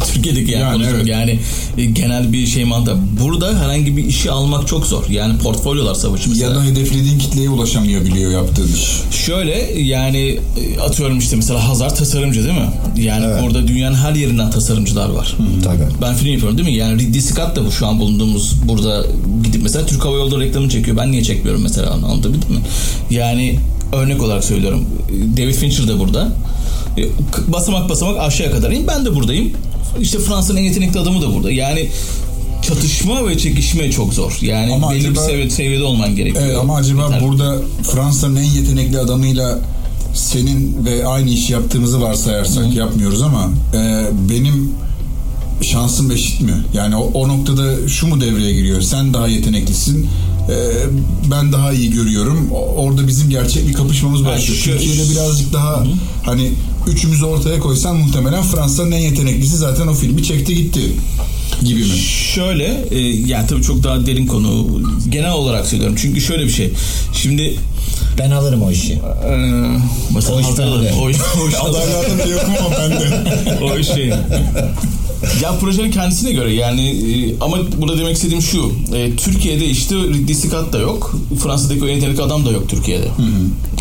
Türkiye'deki 0.14 0.50
yani, 0.52 0.62
Yani 0.62 0.72
konuşmak. 0.72 0.94
evet. 0.96 1.06
yani 1.06 1.38
e, 1.78 1.84
genel 1.84 2.32
bir 2.32 2.46
şey 2.46 2.64
mantığı. 2.64 2.96
Burada 3.20 3.58
herhangi 3.60 3.96
bir 3.96 4.04
işi 4.04 4.30
almak 4.30 4.68
çok 4.68 4.86
zor. 4.86 5.08
Yani 5.10 5.38
portfolyolar 5.38 5.94
savaşı 5.94 6.28
mesela. 6.30 6.50
Ya 6.50 6.56
da 6.56 6.64
hedeflediğin 6.64 7.18
kitleye 7.18 7.48
ulaşamayabiliyor 7.50 8.30
yaptığın 8.30 8.68
iş. 8.74 9.16
Şöyle 9.26 9.80
yani 9.82 10.38
e, 10.76 10.80
atıyorum 10.80 11.18
işte 11.18 11.36
mesela 11.36 11.68
Hazar 11.68 11.94
tasarımcı 11.96 12.44
değil 12.44 12.58
mi? 12.58 12.70
Yani 13.02 13.24
Evet. 13.26 13.42
burada 13.42 13.68
dünyanın 13.68 13.94
her 13.96 14.14
yerinden 14.14 14.50
tasarımcılar 14.50 15.08
var. 15.08 15.36
Tabii. 15.64 15.82
Ben 16.02 16.14
film 16.14 16.32
yapıyorum 16.32 16.58
değil 16.58 16.68
mi? 16.68 16.74
Yani 16.74 17.02
Ridley 17.02 17.20
Scott 17.20 17.56
da 17.56 17.66
bu 17.66 17.72
şu 17.72 17.86
an 17.86 18.00
bulunduğumuz 18.00 18.54
burada 18.68 19.04
gidip 19.44 19.62
mesela 19.62 19.86
Türk 19.86 20.04
Hava 20.04 20.16
Yolları 20.16 20.40
reklamını 20.40 20.70
çekiyor. 20.70 20.96
Ben 20.96 21.12
niye 21.12 21.22
çekmiyorum 21.24 21.62
mesela 21.62 21.90
anlatabildim 21.90 22.50
mi? 22.52 22.60
Yani 23.10 23.58
örnek 23.92 24.22
olarak 24.22 24.44
söylüyorum. 24.44 24.84
David 25.36 25.54
Fincher 25.54 25.88
de 25.88 25.98
burada. 25.98 26.28
E, 26.98 27.02
Basamak 27.52 27.88
basamak 27.88 28.18
aşağıya 28.20 28.52
kadar 28.52 28.70
in. 28.70 28.86
Ben 28.86 29.04
de 29.04 29.14
buradayım. 29.14 29.52
İşte 30.00 30.18
Fransa'nın 30.18 30.58
en 30.58 30.62
yetenekli 30.64 31.00
adamı 31.00 31.22
da 31.22 31.34
burada. 31.34 31.50
Yani 31.52 31.88
çatışma 32.68 33.28
ve 33.28 33.38
çekişme 33.38 33.90
çok 33.90 34.14
zor. 34.14 34.38
Yani 34.42 34.74
Ama 34.74 34.90
belli 34.90 34.98
acaba- 34.98 35.14
bir 35.14 35.20
seviye, 35.32 35.50
seviyede 35.50 35.84
olman 35.84 36.16
gerekiyor. 36.16 36.44
Evet 36.46 36.56
ama 36.60 36.76
acaba 36.76 37.02
Yeter. 37.04 37.20
burada 37.28 37.56
Fransa'nın 37.92 38.36
en 38.36 38.42
yetenekli 38.50 38.98
adamıyla 38.98 39.58
senin 40.14 40.84
ve 40.84 41.06
aynı 41.06 41.30
işi 41.30 41.52
yaptığımızı 41.52 42.00
varsayarsak 42.00 42.74
yapmıyoruz 42.74 43.22
ama 43.22 43.50
e, 43.74 44.04
benim 44.30 44.72
şansım 45.62 46.10
eşit 46.10 46.40
mi? 46.40 46.54
Yani 46.74 46.96
o, 46.96 47.10
o 47.14 47.28
noktada 47.28 47.88
şu 47.88 48.06
mu 48.06 48.20
devreye 48.20 48.52
giriyor? 48.54 48.80
Sen 48.82 49.14
daha 49.14 49.28
yeteneklisin. 49.28 50.06
e, 50.50 50.56
ben 51.30 51.52
daha 51.52 51.72
iyi 51.72 51.90
görüyorum. 51.90 52.48
Orada 52.76 53.06
bizim 53.08 53.30
gerçek 53.30 53.68
bir 53.68 53.72
kapışmamız 53.72 54.24
başlıyor. 54.24 54.58
şu- 54.60 54.70
Türkiye'de 54.70 55.10
birazcık 55.10 55.52
daha 55.52 55.84
hani 56.24 56.50
üçümüzü 56.86 57.24
ortaya 57.24 57.58
koysan 57.58 57.96
muhtemelen 57.96 58.42
Fransa'nın 58.42 58.92
en 58.92 58.98
yeteneklisi 59.00 59.56
zaten 59.56 59.86
o 59.86 59.94
filmi 59.94 60.22
çekti 60.22 60.54
gitti 60.54 60.80
gibi 61.64 61.80
mi? 61.80 61.98
Şöyle 62.34 62.84
e, 62.90 62.98
yani 63.26 63.46
tabii 63.46 63.62
çok 63.62 63.82
daha 63.84 64.06
derin 64.06 64.26
konu 64.26 64.66
genel 65.08 65.32
olarak 65.32 65.66
söylüyorum. 65.66 65.96
Çünkü 66.00 66.20
şöyle 66.20 66.44
bir 66.44 66.50
şey. 66.52 66.72
Şimdi 67.14 67.54
Ben 68.18 68.30
alırım 68.30 68.62
o 68.62 68.70
işi. 68.70 68.92
e, 68.92 68.98
mesela 70.14 70.34
O 70.36 70.40
iş 70.40 70.46
Hazar- 70.46 70.66
bende. 70.78 70.92
o, 71.02 71.10
iş- 71.10 71.16
o 71.44 71.48
iş- 71.48 71.54
Adaylardan 71.54 72.18
da 72.18 72.26
yokum 72.26 72.54
ama 72.66 72.76
ben 72.78 72.90
de. 72.90 73.28
o 73.64 73.78
iş 73.78 73.86
şey. 73.86 74.12
Ya 75.42 75.58
projenin 75.60 75.90
kendisine 75.90 76.32
göre 76.32 76.54
yani 76.54 76.88
e, 76.88 77.34
ama 77.40 77.58
burada 77.80 77.98
demek 77.98 78.16
istediğim 78.16 78.42
şu. 78.42 78.72
e, 78.94 79.16
Türkiye'de 79.16 79.66
işte 79.66 79.94
Ridley 79.96 80.34
Scott 80.34 80.72
da 80.72 80.78
yok. 80.78 81.14
Fransa'daki 81.42 81.84
o 81.84 81.86
yetenekli 81.86 82.22
adam 82.22 82.46
da 82.46 82.50
yok 82.50 82.68
Türkiye'de. 82.68 83.08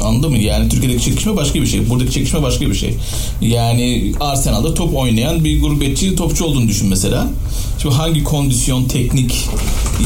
Anladın 0.04 0.32
mı? 0.32 0.38
Yani 0.38 0.70
Türkiye'deki 0.70 1.04
çekişme 1.04 1.36
başka 1.36 1.62
bir 1.62 1.66
şey. 1.68 1.90
Buradaki 1.90 2.12
çekişme 2.12 2.42
başka 2.42 2.70
bir 2.70 2.74
şey. 2.76 2.94
Yani 3.42 4.14
Arsenal'da 4.20 4.74
top 4.74 4.96
oynayan 4.96 5.44
bir 5.44 5.62
gurbetçi 5.62 6.16
topçu 6.16 6.46
olduğunu 6.46 6.68
düşün 6.68 6.90
mesela. 6.90 7.28
Şimdi 7.82 7.96
hangi 7.96 8.24
kondisyon, 8.24 8.84
teknik, 8.84 9.50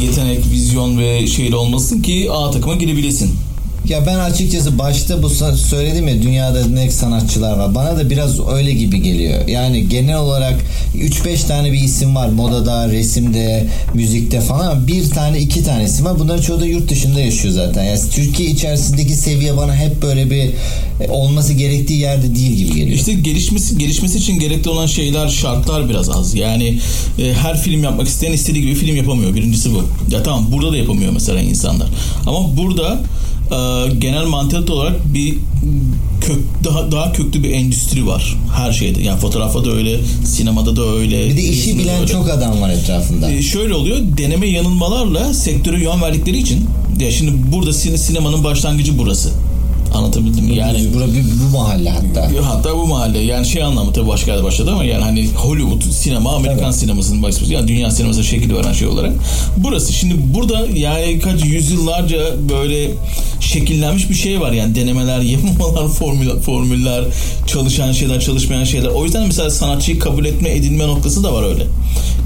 yetenek, 0.01 0.39
vizyon 0.51 0.97
ve 0.97 1.27
şeyle 1.27 1.55
olmasın 1.55 2.01
ki 2.01 2.27
A 2.31 2.51
takıma 2.51 2.75
girebilesin. 2.75 3.31
Ya 3.89 4.05
ben 4.05 4.19
açıkçası 4.19 4.79
başta 4.79 5.23
bu 5.23 5.29
söyledim 5.55 6.07
ya 6.07 6.21
dünyada 6.21 6.67
ne 6.67 6.91
sanatçılar 6.91 7.57
var. 7.57 7.75
Bana 7.75 7.97
da 7.97 8.09
biraz 8.09 8.47
öyle 8.47 8.71
gibi 8.73 9.01
geliyor. 9.01 9.47
Yani 9.47 9.89
genel 9.89 10.17
olarak 10.17 10.55
3-5 10.95 11.47
tane 11.47 11.71
bir 11.71 11.81
isim 11.81 12.15
var. 12.15 12.27
Modada, 12.27 12.89
resimde, 12.89 13.67
müzikte 13.93 14.41
falan 14.41 14.67
ama 14.67 14.87
bir 14.87 15.09
tane 15.09 15.39
iki 15.39 15.63
tane 15.63 15.83
isim 15.83 16.05
var. 16.05 16.19
Bunların 16.19 16.41
çoğu 16.41 16.59
da 16.61 16.65
yurt 16.65 16.89
dışında 16.89 17.19
yaşıyor 17.19 17.53
zaten. 17.53 17.83
Yani 17.83 17.99
Türkiye 18.11 18.49
içerisindeki 18.49 19.13
seviye 19.15 19.57
bana 19.57 19.75
hep 19.75 20.01
böyle 20.01 20.29
bir 20.29 20.51
olması 21.09 21.53
gerektiği 21.53 21.99
yerde 21.99 22.35
değil 22.35 22.51
gibi 22.51 22.73
geliyor. 22.73 22.97
İşte 22.97 23.13
gelişmesi 23.13 23.77
gelişmesi 23.77 24.17
için 24.17 24.39
gerekli 24.39 24.69
olan 24.69 24.85
şeyler, 24.85 25.27
şartlar 25.27 25.89
biraz 25.89 26.09
az. 26.09 26.35
Yani 26.35 26.79
e, 27.19 27.33
her 27.33 27.61
film 27.61 27.83
yapmak 27.83 28.07
isteyen 28.07 28.33
istediği 28.33 28.61
gibi 28.61 28.75
film 28.75 28.95
yapamıyor. 28.95 29.35
Birincisi 29.35 29.69
bu. 29.73 29.83
Ya 30.11 30.23
tamam 30.23 30.47
burada 30.51 30.71
da 30.71 30.77
yapamıyor 30.77 31.11
mesela 31.13 31.39
insanlar. 31.39 31.87
Ama 32.27 32.57
burada 32.57 32.99
e, 33.51 33.95
genel 33.97 34.25
mantalite 34.25 34.73
olarak 34.73 35.13
bir 35.13 35.33
kök 36.21 36.39
daha 36.63 36.91
daha 36.91 37.13
köklü 37.13 37.43
bir 37.43 37.51
endüstri 37.51 38.07
var 38.07 38.35
her 38.55 38.71
şeyde. 38.71 39.01
Yani 39.01 39.19
fotoğrafta 39.19 39.65
da 39.65 39.71
öyle, 39.71 39.99
sinemada 40.25 40.75
da 40.75 40.89
öyle. 40.89 41.29
bir 41.29 41.37
de 41.37 41.41
işi 41.41 41.79
bilen 41.79 42.01
öyle. 42.01 42.11
çok 42.11 42.29
adam 42.29 42.61
var 42.61 42.69
etrafında. 42.69 43.31
E, 43.31 43.41
şöyle 43.41 43.73
oluyor. 43.73 43.97
Deneme 44.17 44.47
yanılmalarla 44.47 45.33
sektöre 45.33 45.83
yön 45.83 46.01
verdikleri 46.01 46.37
için 46.37 46.65
ya 46.99 47.11
şimdi 47.11 47.31
burada 47.51 47.69
sin- 47.69 47.97
sinemanın 47.97 48.43
başlangıcı 48.43 48.97
burası. 48.97 49.29
Anlatabildim 49.93 50.45
mi? 50.45 50.55
Yani 50.55 50.87
bu, 50.93 50.99
bu, 50.99 51.03
bu 51.43 51.57
mahalle 51.57 51.89
hatta. 51.89 52.29
Hatta 52.43 52.77
bu 52.77 52.87
mahalle 52.87 53.19
yani 53.19 53.45
şey 53.45 53.63
anlamı 53.63 53.93
tabii 53.93 54.07
başka 54.07 54.31
yerde 54.31 54.43
başladı 54.43 54.71
ama 54.71 54.83
yani 54.83 55.03
hani 55.03 55.27
Hollywood 55.33 55.81
sinema 55.81 56.35
Amerikan 56.35 56.71
sinemasının 56.71 57.23
başlaması 57.23 57.53
yani 57.53 57.67
dünya 57.67 57.91
sinemasına 57.91 58.23
şekil 58.23 58.55
veren 58.55 58.73
şey 58.73 58.87
olarak. 58.87 59.13
Burası 59.57 59.93
şimdi 59.93 60.13
burada 60.33 60.67
yani 60.75 61.19
kaç 61.19 61.45
yüzyıllarca 61.45 62.19
böyle 62.49 62.91
şekillenmiş 63.39 64.09
bir 64.09 64.15
şey 64.15 64.41
var 64.41 64.51
yani 64.51 64.75
denemeler, 64.75 65.19
yapmalar, 65.35 65.87
formüller, 65.87 66.39
formüller, 66.39 67.03
çalışan 67.47 67.91
şeyler, 67.91 68.19
çalışmayan 68.19 68.63
şeyler. 68.63 68.87
O 68.87 69.03
yüzden 69.03 69.27
mesela 69.27 69.49
sanatçıyı 69.49 69.99
kabul 69.99 70.25
etme, 70.25 70.49
edinme 70.49 70.87
noktası 70.87 71.23
da 71.23 71.33
var 71.33 71.43
öyle. 71.43 71.63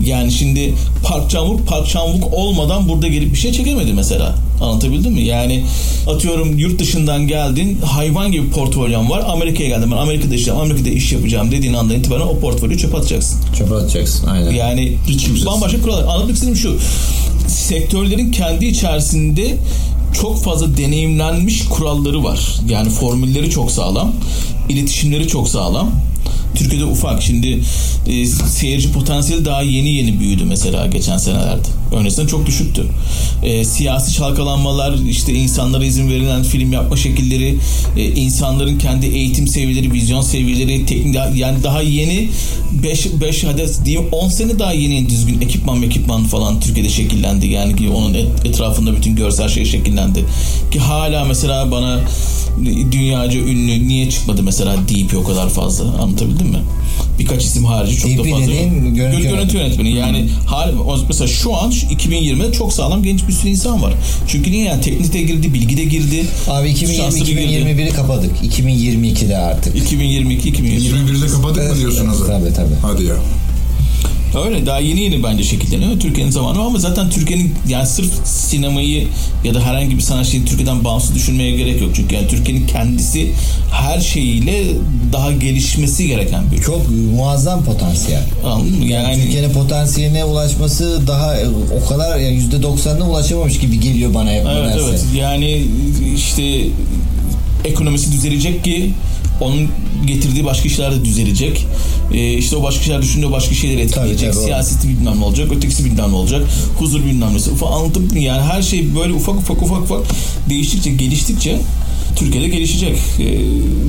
Yani 0.05 0.31
şimdi 0.31 0.73
Park 1.03 1.31
Chan-wook 1.31 1.65
Park 1.65 1.87
Chan-wook 1.87 2.31
olmadan 2.31 2.89
burada 2.89 3.07
gelip 3.07 3.33
bir 3.33 3.39
şey 3.39 3.51
çekemedi 3.51 3.93
mesela. 3.93 4.35
Anlatabildim 4.61 5.13
mi? 5.13 5.21
Yani 5.21 5.63
atıyorum 6.07 6.57
yurt 6.57 6.79
dışından 6.79 7.27
geldin 7.27 7.79
hayvan 7.85 8.31
gibi 8.31 8.49
portfolyon 8.49 9.09
var. 9.09 9.23
Amerika'ya 9.27 9.69
geldim 9.69 9.91
ben 9.91 9.97
Amerika'da 9.97 10.35
iş 10.35 10.47
yapacağım, 10.47 10.59
Amerika'da 10.71 10.89
iş 10.89 11.11
yapacağım 11.11 11.51
dediğin 11.51 11.73
andan 11.73 11.95
itibaren 11.95 12.21
o 12.21 12.39
portfolyoyu 12.39 12.79
çöpe 12.79 12.97
atacaksın. 12.97 13.39
Çöpe 13.57 13.75
atacaksın. 13.75 14.27
Aynen. 14.27 14.51
Yani 14.51 14.93
Hiç 15.07 15.23
kimsesiz. 15.23 15.45
bambaşka 15.45 15.81
kurallar. 15.81 16.03
Anlatmak 16.03 16.33
istediğim 16.35 16.55
şu. 16.57 16.77
Sektörlerin 17.47 18.31
kendi 18.31 18.65
içerisinde 18.65 19.57
çok 20.21 20.43
fazla 20.43 20.77
deneyimlenmiş 20.77 21.65
kuralları 21.69 22.23
var. 22.23 22.39
Yani 22.69 22.89
formülleri 22.89 23.49
çok 23.49 23.71
sağlam. 23.71 24.13
iletişimleri 24.69 25.27
çok 25.27 25.49
sağlam. 25.49 25.91
Türkiye'de 26.59 26.85
ufak. 26.85 27.23
Şimdi 27.23 27.59
e, 28.07 28.25
seyirci 28.25 28.91
potansiyeli 28.91 29.45
daha 29.45 29.61
yeni 29.61 29.89
yeni 29.89 30.19
büyüdü 30.19 30.43
mesela 30.45 30.87
geçen 30.87 31.17
senelerde. 31.17 31.67
Öncesinde 31.95 32.27
çok 32.27 32.45
düşüktü. 32.45 32.85
E, 33.43 33.65
siyasi 33.65 34.13
çalkalanmalar, 34.13 34.93
işte 35.09 35.33
insanlara 35.33 35.85
izin 35.85 36.09
verilen 36.09 36.43
film 36.43 36.73
yapma 36.73 36.97
şekilleri, 36.97 37.57
e, 37.97 38.05
insanların 38.05 38.77
kendi 38.77 39.05
eğitim 39.05 39.47
seviyeleri, 39.47 39.93
vizyon 39.93 40.21
seviyeleri, 40.21 40.85
teknik 40.85 41.15
yani 41.35 41.63
daha 41.63 41.81
yeni 41.81 42.29
5 42.83 43.07
5 43.21 43.43
adet 43.43 43.85
diyeyim 43.85 44.07
10 44.11 44.29
sene 44.29 44.59
daha 44.59 44.73
yeni 44.73 45.09
düzgün 45.09 45.41
ekipman 45.41 45.83
ekipman 45.83 46.23
falan 46.23 46.59
Türkiye'de 46.59 46.89
şekillendi. 46.89 47.47
Yani 47.47 47.75
ki 47.75 47.89
onun 47.89 48.13
et- 48.13 48.45
etrafında 48.45 48.95
bütün 48.97 49.15
görsel 49.15 49.49
şey 49.49 49.65
şekillendi. 49.65 50.25
Ki 50.71 50.79
hala 50.79 51.25
mesela 51.25 51.71
bana 51.71 51.99
dünyaca 52.91 53.39
ünlü 53.39 53.87
niye 53.87 54.09
çıkmadı 54.09 54.43
mesela 54.43 54.75
DP 54.87 55.17
o 55.17 55.23
kadar 55.23 55.49
fazla 55.49 55.85
anlatabildim 56.01 56.48
mi? 56.49 56.59
Birkaç 57.19 57.45
isim 57.45 57.65
harici 57.65 57.97
çok 57.97 58.11
DP 58.11 58.17
da 58.17 58.23
fazla. 58.31 58.47
dediğin 58.47 58.95
görüntü 58.95 59.17
Gö- 59.17 59.29
görüntü 59.29 59.57
yönetmeni. 59.57 59.95
Yani 59.95 60.29
hal, 60.45 60.73
o- 60.87 60.99
mesela 61.07 61.27
şu 61.27 61.55
an 61.57 61.69
şu 61.71 61.85
2020'de 61.87 62.51
çok 62.51 62.73
sağlam 62.73 63.03
genç 63.03 63.27
bir 63.27 63.33
sürü 63.33 63.49
insan 63.49 63.81
var. 63.81 63.93
Çünkü 64.27 64.51
niye 64.51 64.63
yani 64.65 64.81
teknik 64.81 65.13
de 65.13 65.21
girdi, 65.21 65.53
bilgi 65.53 65.77
de 65.77 65.83
girdi. 65.83 66.25
Abi 66.47 66.75
Şanslı 66.75 67.21
bir 67.21 67.25
girdi. 67.25 67.41
2020-2021'i 67.41 67.89
kapadık. 67.89 68.31
2022'de 68.43 69.37
artık. 69.37 69.75
2022 69.75 70.49
2023. 70.49 70.83
21'de 70.93 71.27
kapadık 71.27 71.69
mı 71.71 71.77
diyorsun 71.77 72.05
Hazar? 72.07 72.25
Tabii 72.27 72.53
tabii. 72.53 72.75
Hadi 72.81 73.03
ya. 73.03 73.15
Öyle 74.45 74.65
daha 74.65 74.79
yeni 74.79 74.99
yeni 74.99 75.23
bence 75.23 75.43
şekilleniyor 75.43 75.99
Türkiye'nin 75.99 76.31
zamanı 76.31 76.59
ama 76.61 76.79
zaten 76.79 77.09
Türkiye'nin 77.09 77.55
yani 77.67 77.87
sırf 77.87 78.11
sinemayı 78.23 79.07
ya 79.43 79.53
da 79.53 79.61
herhangi 79.61 79.97
bir 79.97 80.01
sanatçıyı 80.01 80.45
Türkiye'den 80.45 80.83
bağımsız 80.83 81.15
düşünmeye 81.15 81.51
gerek 81.51 81.81
yok. 81.81 81.91
Çünkü 81.95 82.15
yani 82.15 82.27
Türkiye'nin 82.27 82.67
kendisi 82.67 83.31
her 83.71 83.99
şeyiyle 83.99 84.63
daha 85.13 85.31
gelişmesi 85.31 86.07
gereken 86.07 86.51
bir. 86.51 86.61
Çok 86.61 86.81
muazzam 87.15 87.63
potansiyel. 87.65 88.23
Anladın 88.45 88.77
mı? 88.77 88.85
Yani, 88.85 89.03
Yani, 89.09 89.23
Türkiye'nin 89.23 89.53
potansiyeline 89.53 90.23
ulaşması 90.23 91.07
daha 91.07 91.37
e, 91.37 91.45
o 91.83 91.89
kadar 91.89 92.17
yani 92.19 92.35
yüzde 92.35 92.63
doksanına 92.63 93.09
ulaşamamış 93.09 93.59
gibi 93.59 93.79
geliyor 93.79 94.13
bana 94.13 94.31
hep 94.31 94.45
evet 94.45 94.65
nedense. 94.65 94.89
evet 94.89 95.01
yani 95.15 95.63
işte 96.15 96.61
ekonomisi 97.65 98.11
düzelecek 98.11 98.63
ki 98.63 98.93
onun 99.41 99.67
getirdiği 100.05 100.45
başka 100.45 100.67
işler 100.67 100.91
de 100.91 101.05
düzelecek. 101.05 101.65
Ee, 102.13 102.33
işte 102.33 102.55
o 102.55 102.63
başka 102.63 102.83
şeyler 102.83 103.01
düşündüğü 103.01 103.31
başka 103.31 103.55
şeyleri 103.55 103.81
etkileyecek. 103.81 104.33
tabii. 104.33 104.43
Siyaseti 104.43 104.89
bilmem 104.89 105.19
ne 105.19 105.23
olacak, 105.23 105.51
ötekisi 105.51 105.85
bilmem 105.85 106.11
ne 106.11 106.15
olacak. 106.15 106.47
Huzur 106.79 107.05
bilmem 107.05 107.33
nesi. 107.33 107.51
Ufak, 107.51 107.71
anlatıp 107.71 108.15
yani 108.21 108.41
her 108.41 108.61
şey 108.61 108.95
böyle 108.95 109.13
ufak 109.13 109.35
ufak 109.35 109.61
ufak 109.61 109.81
ufak 109.81 110.01
değiştikçe, 110.49 110.91
geliştikçe 110.91 111.59
Türkiye'de 112.15 112.47
gelişecek. 112.47 112.97
Ee, 113.19 113.23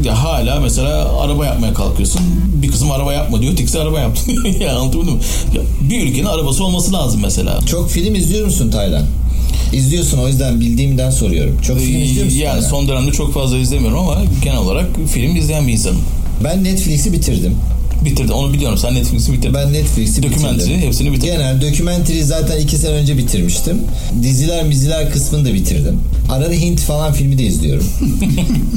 ya 0.09 0.23
hala 0.23 0.61
mesela 0.61 1.21
araba 1.21 1.47
yapmaya 1.47 1.75
kalkıyorsun. 1.75 2.21
Bir 2.63 2.69
kızım 2.71 2.91
araba 2.91 3.13
yapma 3.13 3.43
diyor. 3.43 3.53
Ötekisi 3.53 3.81
araba 3.81 4.01
yaptı. 4.01 4.31
ya 4.61 4.77
anlatabildim 4.79 5.15
mi? 5.15 5.21
Ya, 5.55 5.63
bir 5.91 6.07
ülkenin 6.07 6.27
arabası 6.27 6.65
olması 6.65 6.93
lazım 6.93 7.21
mesela. 7.23 7.61
Çok 7.67 7.91
film 7.91 8.15
izliyor 8.15 8.47
musun 8.47 8.71
Taylan? 8.71 9.05
İzliyorsun 9.73 10.19
o 10.19 10.29
yüzden 10.29 10.61
bildiğimden 10.61 11.11
soruyorum. 11.11 11.59
Çok 11.63 11.79
film 11.79 12.03
izliyor 12.03 12.25
musun? 12.25 12.39
Yani 12.39 12.53
Taylan? 12.55 12.69
son 12.69 12.89
dönemde 12.89 13.13
çok 13.13 13.35
fazla 13.35 13.59
izlemiyorum 13.59 13.99
ama 13.99 14.23
genel 14.43 14.59
olarak 14.59 14.87
film 15.13 15.37
izleyen 15.37 15.67
bir 15.67 15.73
insanım. 15.73 16.03
Ben 16.45 16.65
Netflix'i 16.65 17.13
bitirdim. 17.13 17.57
Bitirdim. 18.05 18.35
Onu 18.35 18.53
biliyorum. 18.53 18.79
Sen 18.79 18.95
Netflix'i 18.95 19.33
bitirdin. 19.33 19.55
Ben 19.55 19.73
Netflix'i 19.73 20.23
bitirdim. 20.23 20.81
hepsini 20.81 21.13
bitirdim. 21.13 21.35
Genel 21.35 21.61
dokumentary 21.63 22.23
zaten 22.23 22.61
iki 22.61 22.77
sene 22.79 22.91
önce 22.93 23.19
bitirmiştim. 23.19 23.79
Diziler 24.23 24.65
miziler 24.65 25.11
kısmını 25.13 25.45
da 25.45 25.55
bitirdim. 25.55 26.01
Arada 26.33 26.53
Hint 26.53 26.81
falan 26.81 27.13
filmi 27.13 27.39
de 27.39 27.43
izliyorum. 27.45 27.87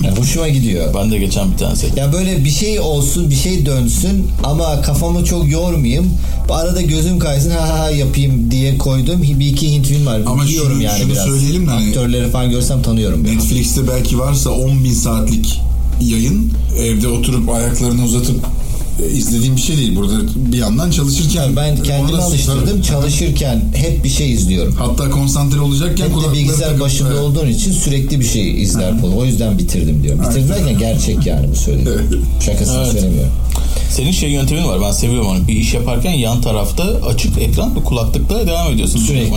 Yani 0.04 0.18
hoşuma 0.20 0.48
gidiyor. 0.50 0.94
Ben 0.96 1.12
de 1.12 1.18
geçen 1.18 1.52
bir 1.52 1.58
tane 1.58 1.76
seyrettim. 1.76 2.04
Ya 2.04 2.14
böyle 2.14 2.46
bir 2.46 2.50
şey 2.50 2.80
olsun, 2.80 3.30
bir 3.30 3.36
şey 3.36 3.66
dönsün 3.66 4.26
ama 4.44 4.82
kafamı 4.82 5.26
çok 5.26 5.52
yormayayım. 5.52 6.06
Arada 6.50 6.82
gözüm 6.82 7.20
kaysın 7.20 7.50
ha 7.52 7.70
ha 7.70 7.80
ha 7.80 7.90
yapayım 7.90 8.52
diye 8.52 8.78
koydum. 8.78 9.22
Bir 9.40 9.48
iki 9.48 9.72
Hint 9.72 9.86
film 9.88 10.06
var. 10.06 10.22
Ama 10.26 10.44
Biliyorum 10.44 10.72
şunu- 10.74 10.84
yani 10.84 11.00
şunu 11.02 11.12
biraz. 11.12 11.26
söyleyelim 11.26 11.68
de 11.68 11.72
hani- 11.72 11.88
Aktörleri 11.88 12.30
falan 12.32 12.50
görsem 12.50 12.82
tanıyorum. 12.82 13.24
Netflix'te 13.24 13.88
belki 13.88 14.20
varsa 14.20 14.50
10 14.50 14.84
bin 14.84 14.94
saatlik 14.94 15.60
yayın 16.02 16.52
evde 16.80 17.08
oturup 17.08 17.50
ayaklarını 17.50 18.04
uzatıp 18.06 18.46
izlediğim 19.14 19.56
bir 19.56 19.62
şey 19.62 19.78
değil. 19.78 19.96
Burada 19.96 20.14
bir 20.36 20.58
yandan 20.58 20.92
çalışırken 20.92 21.56
Ben 21.56 21.84
kendimi 21.84 22.18
alıştırdım. 22.18 22.82
Çalışırken 22.82 23.62
hep 23.76 24.04
bir 24.04 24.10
şey 24.10 24.32
izliyorum. 24.34 24.76
Hatta 24.76 25.10
konsantre 25.10 25.60
olacakken 25.60 26.06
Hep 26.10 26.16
de 26.30 26.34
bilgisayar 26.34 26.80
başında 26.80 27.10
Evet. 27.10 27.20
olduğun 27.22 27.48
için 27.48 27.72
sürekli 27.72 28.20
bir 28.20 28.26
şey 28.26 28.62
izler 28.64 29.02
kolu. 29.02 29.16
O 29.18 29.26
yüzden 29.26 29.58
bitirdim 29.58 30.04
diyorum. 30.04 30.22
Bitirdim 30.30 30.50
derken 30.50 30.80
gerçek 30.80 31.26
yani 31.26 31.48
bu 31.52 31.56
söylediğim. 31.56 32.26
Şakasını 32.46 32.78
Evet. 32.78 32.92
söylemiyorum. 32.92 33.32
Senin 33.92 34.12
şey 34.12 34.30
yöntemin 34.30 34.64
var. 34.68 34.82
Ben 34.82 34.92
seviyorum 34.92 35.28
onu. 35.28 35.48
Bir 35.48 35.56
iş 35.56 35.74
yaparken 35.74 36.12
yan 36.12 36.42
tarafta 36.42 36.84
açık 36.84 37.38
ekran 37.38 37.76
ve 37.76 37.84
kulaklıkla 37.84 38.48
devam 38.48 38.74
ediyorsun. 38.74 39.00
Sürekli. 39.00 39.32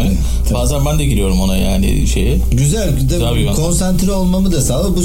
Tabii. 0.44 0.54
Bazen 0.54 0.84
ben 0.86 0.98
de 0.98 1.04
giriyorum 1.06 1.40
ona 1.40 1.56
yani 1.56 2.06
şeye. 2.06 2.38
Güzel. 2.52 3.10
De, 3.10 3.18
Tabii 3.18 3.46
ben- 3.46 3.54
konsantre 3.54 4.12
olmamı 4.12 4.52
da 4.52 4.60
sağladı. 4.60 4.88
Bu, 4.96 5.00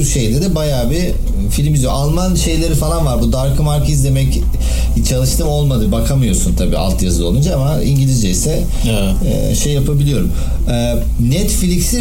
bu 0.00 0.04
şeyde 0.04 0.42
de 0.42 0.54
bayağı 0.54 0.90
bir 0.90 1.02
film 1.50 1.74
izliyor. 1.74 1.92
Alman 1.92 2.34
şeyleri 2.34 2.74
falan 2.74 3.06
var. 3.06 3.22
Bu 3.22 3.32
Dark 3.32 3.60
Mark 3.78 3.88
izlemek 3.90 4.40
çalıştım 5.08 5.48
olmadı. 5.48 5.92
Bakamıyorsun 5.92 6.54
tabii 6.54 6.76
altyazılı 6.76 7.26
olunca 7.28 7.56
ama 7.56 7.82
İngilizce 7.82 8.30
ise 8.30 8.62
Evet. 8.88 9.34
e, 9.50 9.54
şey 9.54 9.72
yapabiliyorum. 9.72 10.32
E, 10.70 10.94
Netflix'i 11.30 11.98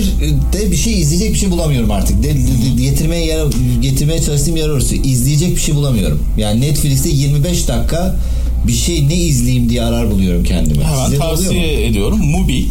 de 0.54 0.72
bir 0.72 0.76
şey 0.76 1.02
izleyecek 1.02 1.34
bir 1.34 1.40
şey 1.40 1.52
bulamıyorum 1.52 1.92
artık. 1.92 2.24
De, 2.24 2.30
de- 2.30 2.78
de- 2.78 2.84
getirmeye 2.84 3.26
yer, 3.26 3.46
getirmeye 3.82 4.22
çalıştığım 4.22 4.56
yer 4.58 4.70
orası. 4.70 4.96
İzleyecek 4.96 5.56
bir 5.56 5.62
şey 5.62 5.76
bulamıyorum. 5.76 6.24
Yani 6.38 6.62
Netflix'te 6.62 7.10
25 7.10 7.68
dakika 7.68 8.16
bir 8.68 8.74
şey 8.74 9.10
ne 9.10 9.16
izleyeyim 9.16 9.70
diye 9.70 9.82
arar 9.84 10.12
buluyorum 10.12 10.44
kendimi. 10.44 10.84
Hemen 10.84 11.12
mu? 11.12 11.18
tavsiye 11.18 11.86
ediyorum. 11.86 12.20
Mubi. 12.26 12.66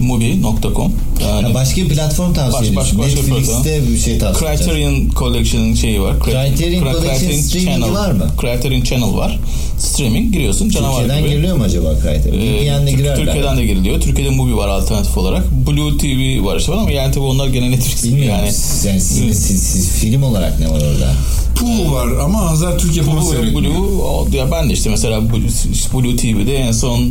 Mubi.com 0.00 0.92
yani 1.22 1.46
Ha, 1.48 1.54
başka 1.54 1.76
bir 1.82 1.88
platform 1.88 2.32
tavsiye 2.34 2.60
Baş- 2.76 2.92
ediyorsun. 2.92 2.98
başka- 2.98 3.18
başka 3.18 3.34
Netflix'te 3.34 3.88
bir 3.92 3.98
şey 3.98 4.18
tavsiye. 4.18 4.56
Criterion 4.56 5.10
Collection'ın 5.18 5.74
şeyi 5.74 6.02
var. 6.02 6.14
Criterion 6.24 6.82
Cri- 6.84 6.92
Collection 6.92 7.40
streamingi 7.40 7.64
Channel. 7.80 7.92
var 7.94 8.12
mı? 8.12 8.26
Criterion 8.40 8.82
Channel 8.82 9.14
var. 9.16 9.38
Streaming 9.78 10.32
giriyorsun 10.32 10.68
canavar 10.70 10.92
Türkiye'den 11.00 11.18
gibi. 11.22 11.30
giriliyor 11.30 11.56
mu 11.56 11.64
acaba 11.64 11.94
Criterion? 12.02 12.40
Ee, 12.40 12.86
Türk- 12.86 12.98
girerler. 12.98 13.16
Türkiye'den 13.16 13.56
de 13.56 13.66
giriliyor. 13.66 14.00
Türkiye'de 14.00 14.30
Mubi 14.30 14.56
var 14.56 14.68
alternatif 14.68 15.18
olarak. 15.18 15.44
Blue 15.66 15.98
TV 15.98 16.44
var 16.46 16.56
işte 16.56 16.72
ama 16.72 16.90
yani 16.90 17.12
tabii 17.14 17.24
onlar 17.24 17.46
gene 17.48 17.70
Netflix 17.70 18.04
Bilmiyorum. 18.04 18.30
yani. 18.30 18.40
Yani 18.86 19.00
siz, 19.00 19.38
siz- 19.46 19.62
siz- 19.62 19.88
film 19.90 20.22
olarak 20.22 20.60
ne 20.60 20.66
var 20.70 20.80
orada? 20.82 21.12
Pooh 21.60 21.92
var 21.92 22.08
ama 22.24 22.50
Hazar 22.50 22.78
Türk 22.78 22.96
yapımı 22.96 23.24
seyretmiyor. 23.24 23.74
Blue, 23.74 24.02
o- 24.02 24.28
ya 24.32 24.50
ben 24.52 24.68
de 24.68 24.72
işte 24.72 24.90
mesela 24.90 25.20
Blue, 25.30 25.48
Blue 25.94 26.16
TV'de 26.16 26.56
en 26.56 26.72
son 26.72 27.10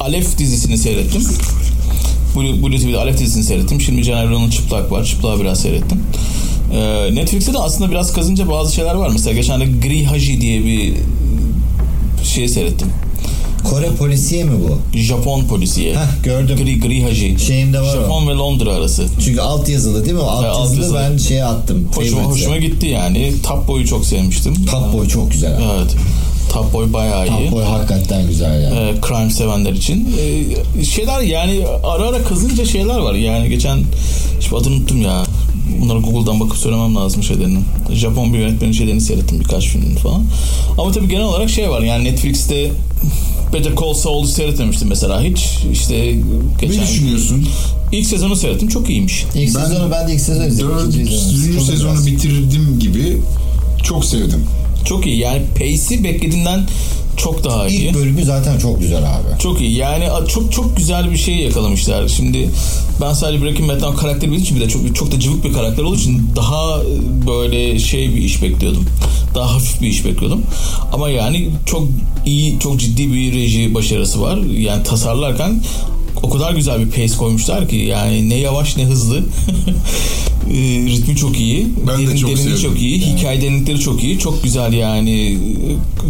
Alef 0.00 0.38
dizisini 0.38 0.78
seyrettim. 0.78 1.22
Blue, 2.36 2.62
Blue 2.62 2.78
TV'de 2.78 2.98
Alef 2.98 3.18
dizisini 3.18 3.44
seyrettim. 3.44 3.80
Şimdi 3.80 4.04
Caner 4.04 4.24
Erol'un 4.24 4.50
Çıplak 4.50 4.92
var. 4.92 5.04
Çıplak'ı 5.04 5.40
biraz 5.40 5.60
seyrettim. 5.60 6.00
Ee, 6.74 7.14
Netflix'te 7.14 7.52
de 7.52 7.58
aslında 7.58 7.90
biraz 7.90 8.12
kazınca 8.12 8.50
bazı 8.50 8.74
şeyler 8.74 8.94
var. 8.94 9.08
Mesela 9.12 9.34
geçen 9.36 9.60
de 9.60 9.64
Gri 9.88 10.04
Haji 10.04 10.40
diye 10.40 10.64
bir 10.64 10.94
şey 12.24 12.48
seyrettim. 12.48 12.88
Kore 13.70 13.86
polisiye 13.88 14.44
mi 14.44 14.52
bu? 14.68 14.98
Japon 14.98 15.44
polisiye. 15.44 15.94
Heh 15.94 16.24
gördüm. 16.24 16.56
Gri 16.56 16.80
Gri 16.80 17.02
Haji. 17.02 17.36
Şeyimde 17.38 17.80
var 17.80 17.96
o. 17.96 18.00
Japon 18.00 18.28
ve 18.28 18.32
Londra 18.32 18.70
arası. 18.72 19.06
Çünkü 19.24 19.40
alt 19.40 19.68
yazılı 19.68 20.04
değil 20.04 20.14
mi? 20.16 20.20
O 20.20 20.26
alt 20.26 20.44
alt 20.44 20.60
yazılı 20.60 20.80
yazılı. 20.80 20.98
ben 20.98 21.16
şeye 21.16 21.44
attım. 21.44 21.88
Hoşuma, 21.94 22.22
hoşuma 22.22 22.56
gitti 22.56 22.86
yani. 22.86 23.32
Top 23.42 23.68
Boy'u 23.68 23.86
çok 23.86 24.06
sevmiştim. 24.06 24.54
Top 24.66 24.92
Boy 24.92 25.08
çok 25.08 25.32
güzel. 25.32 25.56
abi. 25.56 25.62
Evet. 25.78 25.94
Top 26.54 26.72
Boy 26.72 26.92
bayağı 26.92 27.26
iyi. 27.26 27.28
Top 27.50 27.52
Boy 27.52 27.64
hakikaten 27.64 28.26
güzel 28.26 28.62
yani. 28.62 28.74
e, 28.78 28.94
crime 29.08 29.30
sevenler 29.30 29.72
için. 29.72 30.08
E, 30.78 30.84
şeyler 30.84 31.20
yani 31.20 31.66
ara 31.84 32.08
ara 32.08 32.22
kazınca 32.24 32.64
şeyler 32.64 32.98
var. 32.98 33.14
Yani 33.14 33.48
geçen 33.48 33.78
şimdi 34.40 34.56
adını 34.56 34.74
unuttum 34.74 35.02
ya. 35.02 35.24
Bunları 35.80 35.98
Google'dan 35.98 36.40
bakıp 36.40 36.56
söylemem 36.58 36.94
lazım 36.96 37.22
şeylerini. 37.22 37.58
Japon 37.92 38.32
bir 38.34 38.38
yönetmenin 38.38 38.72
şeylerini 38.72 39.00
seyrettim 39.00 39.40
birkaç 39.40 39.66
filmini 39.66 39.98
falan. 39.98 40.22
Ama 40.78 40.92
tabii 40.92 41.08
genel 41.08 41.24
olarak 41.24 41.50
şey 41.50 41.70
var. 41.70 41.80
Yani 41.82 42.04
Netflix'te 42.04 42.70
Better 43.52 43.72
Call 43.80 43.94
Saul'u 43.94 44.26
seyretmemiştim 44.26 44.88
mesela 44.88 45.22
hiç. 45.22 45.48
İşte 45.72 45.94
Ne 45.96 46.16
geçen 46.60 46.82
düşünüyorsun? 46.82 47.46
ilk 47.92 48.06
sezonu 48.06 48.36
seyrettim. 48.36 48.68
Çok 48.68 48.90
iyiymiş. 48.90 49.24
İlk 49.34 49.54
Ben 49.54 49.60
sezonu 49.64 49.90
ben 49.90 50.08
de 50.08 50.12
ilk 50.14 50.20
sezon 50.20 50.44
izledim. 50.44 50.68
Dördüncü 50.68 51.60
sezonu 51.60 52.06
bitirdim 52.06 52.78
gibi 52.80 53.16
çok 53.82 54.04
sevdim. 54.04 54.44
Çok 54.84 55.06
iyi. 55.06 55.18
Yani 55.18 55.42
pace'i 55.58 56.04
beklediğinden 56.04 56.66
çok 57.16 57.44
daha 57.44 57.68
iyi. 57.68 57.88
İlk 57.88 57.94
bölümü 57.94 58.24
zaten 58.24 58.58
çok 58.58 58.80
güzel 58.80 58.98
abi. 58.98 59.38
Çok 59.38 59.60
iyi. 59.60 59.76
Yani 59.76 60.04
çok 60.28 60.52
çok 60.52 60.76
güzel 60.76 61.10
bir 61.10 61.16
şey 61.16 61.34
yakalamışlar. 61.34 62.08
Şimdi 62.08 62.50
ben 63.00 63.12
sadece 63.12 63.44
Breaking 63.44 63.68
Bad'den 63.68 63.96
karakteri 63.96 64.30
bildiğim 64.30 64.42
için 64.42 64.56
bir 64.56 64.60
de 64.60 64.68
çok 64.68 64.96
çok 64.96 65.12
da 65.12 65.20
cıvık 65.20 65.44
bir 65.44 65.52
karakter 65.52 65.82
olduğu 65.82 65.96
için 65.96 66.30
daha 66.36 66.82
e, 66.82 67.26
böyle 67.26 67.78
şey 67.78 68.14
bir 68.14 68.22
iş 68.22 68.42
bekliyordum. 68.42 68.86
Daha 69.34 69.54
hafif 69.54 69.80
bir 69.82 69.86
iş 69.86 70.04
bekliyordum. 70.04 70.42
Ama 70.92 71.10
yani 71.10 71.50
çok 71.66 71.88
iyi, 72.26 72.58
çok 72.58 72.80
ciddi 72.80 73.12
bir 73.12 73.34
reji 73.34 73.74
başarısı 73.74 74.20
var. 74.20 74.36
Yani 74.36 74.82
tasarlarken 74.82 75.60
o 76.22 76.30
kadar 76.30 76.52
güzel 76.54 76.80
bir 76.86 76.90
pace 76.90 77.16
koymuşlar 77.16 77.68
ki 77.68 77.76
yani 77.76 78.28
ne 78.28 78.36
yavaş 78.36 78.76
ne 78.76 78.84
hızlı. 78.84 79.24
E, 80.50 80.56
ritmi 80.86 81.16
çok 81.16 81.40
iyi. 81.40 81.66
Ben 81.88 81.98
de 81.98 82.06
Derin- 82.06 82.16
çok 82.16 82.30
derinliği 82.30 82.56
sevdim. 82.56 82.70
çok 82.70 82.80
iyi. 82.82 83.00
Hikaye 83.00 83.42
derinlikleri 83.42 83.80
çok 83.80 84.04
iyi. 84.04 84.18
Çok 84.18 84.42
güzel 84.42 84.72
yani 84.72 85.20
e, 85.32 85.38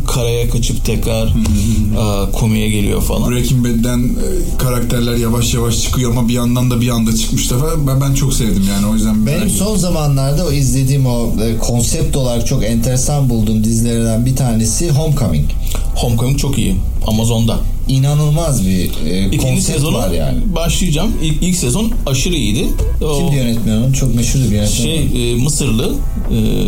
karaya 0.07 0.51
kaçıp 0.51 0.85
tekrar 0.85 1.27
e, 1.27 2.33
komiye 2.33 2.69
geliyor 2.69 3.03
falan. 3.03 3.31
Breaking 3.31 3.67
Bad'den 3.67 3.99
e, 3.99 4.59
karakterler 4.59 5.17
yavaş 5.17 5.55
yavaş 5.55 5.83
çıkıyor 5.83 6.11
ama 6.11 6.29
bir 6.29 6.33
yandan 6.33 6.71
da 6.71 6.81
bir 6.81 6.89
anda 6.89 7.17
çıkmış 7.17 7.51
defa 7.51 7.67
ben, 7.87 8.01
ben 8.01 8.15
çok 8.15 8.35
sevdim 8.35 8.65
yani 8.69 8.87
o 8.87 8.95
yüzden 8.95 9.27
Benim 9.27 9.51
son 9.51 9.77
zamanlarda 9.77 10.47
o 10.47 10.53
izlediğim 10.53 11.07
o 11.07 11.33
e, 11.43 11.59
konsept 11.59 12.17
olarak 12.17 12.47
çok 12.47 12.65
enteresan 12.65 13.31
bulduğum 13.31 13.65
dizilerden 13.65 14.27
bir 14.27 14.37
tanesi 14.37 14.91
Homecoming. 14.91 15.47
Homecoming 15.95 16.39
çok 16.39 16.59
iyi. 16.59 16.77
Amazon'da. 17.07 17.59
İnanılmaz 17.89 18.67
bir 18.67 18.91
e, 19.07 19.31
İkinci 19.33 19.63
sezonu 19.63 19.97
var 19.99 20.11
yani. 20.11 20.39
başlayacağım. 20.55 21.11
İlk, 21.23 21.43
ilk 21.43 21.57
sezon 21.57 21.93
aşırı 22.07 22.35
iyiydi. 22.35 22.69
O 23.05 23.19
Kimdi 23.19 23.37
yönetmen 23.37 23.77
onun? 23.77 23.93
Çok 23.93 24.15
meşhur 24.15 24.39
bir 24.41 24.45
yönetmen. 24.45 24.67
şey 24.67 25.33
e, 25.33 25.37
Mısırlı 25.37 25.95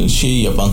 e, 0.04 0.08
şeyi 0.08 0.42
yapan 0.42 0.70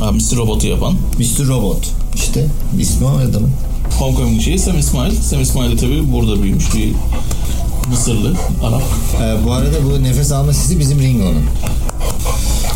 ha, 0.00 0.12
Mr. 0.12 0.36
Robot'u 0.36 0.66
yapan 0.66 0.94
Mr. 1.18 1.46
Robot. 1.48 1.88
İşte 2.14 2.46
ismi 2.80 3.06
o 3.06 3.10
adamın. 3.10 3.50
Homecoming 3.98 4.42
şeyi 4.42 4.58
Sam 4.58 4.78
İsmail. 4.78 5.14
Sam 5.16 5.42
İsmail 5.42 5.70
de 5.72 5.76
tabii 5.76 6.12
burada 6.12 6.42
büyümüş 6.42 6.74
bir 6.74 6.88
Mısırlı 7.90 8.34
Arap. 8.62 8.82
E, 9.22 9.46
bu 9.46 9.52
arada 9.52 9.76
bu 9.84 10.02
nefes 10.04 10.32
alma 10.32 10.52
sesi 10.52 10.80
bizim 10.80 11.00
Ringo'nun. 11.00 11.42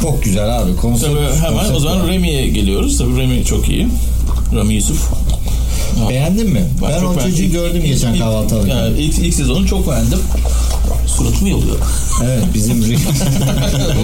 Çok 0.02 0.22
güzel 0.24 0.58
abi. 0.58 0.76
Konsept, 0.76 1.12
Tabii 1.14 1.36
hemen 1.36 1.52
konsept 1.58 1.76
o 1.76 1.80
zaman. 1.80 2.08
Remi'ye 2.08 2.48
geliyoruz. 2.48 2.98
Tabii 2.98 3.16
Remi 3.16 3.44
çok 3.44 3.68
iyi. 3.68 3.88
Rami 4.56 4.74
Yusuf. 4.74 5.08
Beğendin 6.08 6.50
mi? 6.50 6.64
Ben, 6.82 7.00
çok 7.00 7.16
o 7.16 7.20
çocuğu 7.20 7.50
gördüm 7.50 7.82
geçen 7.86 8.12
ilk- 8.12 8.20
kahvaltı 8.20 8.56
alırken. 8.56 8.76
Yani 8.76 8.98
ilk, 8.98 9.18
ilk 9.18 9.34
sezonu 9.34 9.66
çok 9.66 9.90
beğendim. 9.90 10.18
Suratımı 11.06 11.48
yoluyor. 11.48 11.76
Evet 12.24 12.44
bizim 12.54 12.82
ring, 12.88 12.98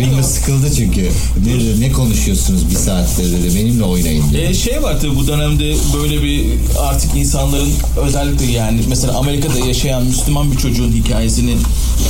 ringo 0.01 0.23
sıkıldı 0.23 0.67
çünkü. 0.77 1.11
Ne, 1.47 1.81
ne 1.81 1.93
konuşuyorsunuz 1.93 2.71
bir 2.71 2.75
saattir 2.75 3.33
dedi. 3.33 3.55
Benimle 3.55 3.85
oynayın 3.85 4.31
diyor. 4.31 4.43
E, 4.43 4.55
şey 4.55 4.83
var 4.83 5.01
tabii 5.01 5.17
bu 5.17 5.27
dönemde 5.27 5.75
böyle 5.99 6.23
bir 6.23 6.45
artık 6.79 7.17
insanların 7.17 7.69
özellikle 8.07 8.47
yani 8.53 8.81
mesela 8.89 9.19
Amerika'da 9.19 9.59
yaşayan 9.59 10.05
Müslüman 10.05 10.53
bir 10.53 10.57
çocuğun 10.57 10.93
hikayesini 10.93 11.55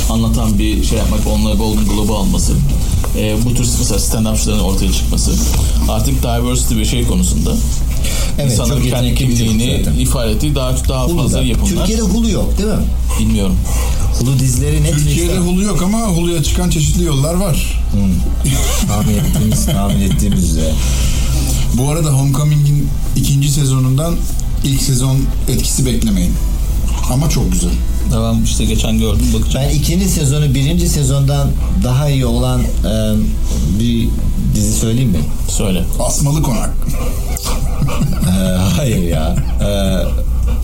anlatan 0.09 0.59
bir 0.59 0.83
şey 0.83 0.97
yapmak, 0.97 1.19
onunla 1.27 1.53
Golden 1.53 1.85
Globe 1.85 2.13
alması. 2.13 2.53
E, 3.17 3.35
bu 3.45 3.53
tür 3.53 3.67
mesela 3.79 3.99
stand-upçıların 3.99 4.61
ortaya 4.61 4.91
çıkması. 4.91 5.31
Artık 5.89 6.23
diversity 6.23 6.75
bir 6.75 6.85
şey 6.85 7.03
konusunda. 7.07 7.55
Evet, 8.39 8.51
İnsanların 8.51 8.81
çok 8.81 8.89
kendi 8.89 9.15
kimliğini 9.15 9.81
ifade 9.99 10.31
ettiği 10.31 10.55
daha, 10.55 10.71
daha 10.89 11.07
fazla 11.07 11.21
Hulu'da. 11.23 11.41
yapımlar. 11.41 11.77
Türkiye'de 11.77 12.01
Hulu 12.01 12.29
yok 12.29 12.57
değil 12.57 12.69
mi? 12.69 12.85
Bilmiyorum. 13.19 13.55
Hulu 14.19 14.39
dizileri 14.39 14.83
Netflix'te. 14.83 15.09
Türkiye'de 15.09 15.37
Hulu 15.37 15.63
yok 15.63 15.81
ama 15.81 15.99
Hulu'ya 15.99 16.43
çıkan 16.43 16.69
çeşitli 16.69 17.03
yollar 17.03 17.33
var. 17.33 17.81
tahmin 18.87 19.13
ettiğimiz, 19.13 19.65
tahmin 19.65 20.01
ettiğimiz 20.01 20.43
üzere. 20.43 20.71
Bu 21.73 21.89
arada 21.89 22.09
Homecoming'in 22.09 22.87
ikinci 23.15 23.51
sezonundan 23.51 24.15
ilk 24.63 24.81
sezon 24.81 25.17
etkisi 25.47 25.85
beklemeyin. 25.85 26.33
Ama 27.11 27.29
çok 27.29 27.51
güzel. 27.51 27.71
Ben 28.13 28.43
işte 28.43 28.65
geçen 28.65 28.99
gördüm 28.99 29.25
bakacağım. 29.33 29.65
Ben 29.69 29.75
ikinci 29.75 30.09
sezonu 30.09 30.53
birinci 30.53 30.89
sezondan 30.89 31.51
daha 31.83 32.09
iyi 32.09 32.25
olan 32.25 32.61
e, 32.61 33.13
bir 33.79 34.07
dizi 34.55 34.79
söyleyeyim 34.79 35.09
mi? 35.09 35.19
Söyle. 35.47 35.83
Asmalı 35.99 36.41
Konak. 36.41 36.69
E, 38.27 38.57
hayır 38.75 39.07
ya. 39.07 39.35
E, 39.61 39.69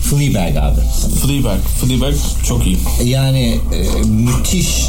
Fleabag 0.00 0.56
abi. 0.56 0.80
Fleabag. 1.22 1.58
Fleabag 1.80 2.14
çok 2.44 2.66
iyi. 2.66 2.78
Yani 3.04 3.60
e, 3.74 4.08
müthiş 4.08 4.86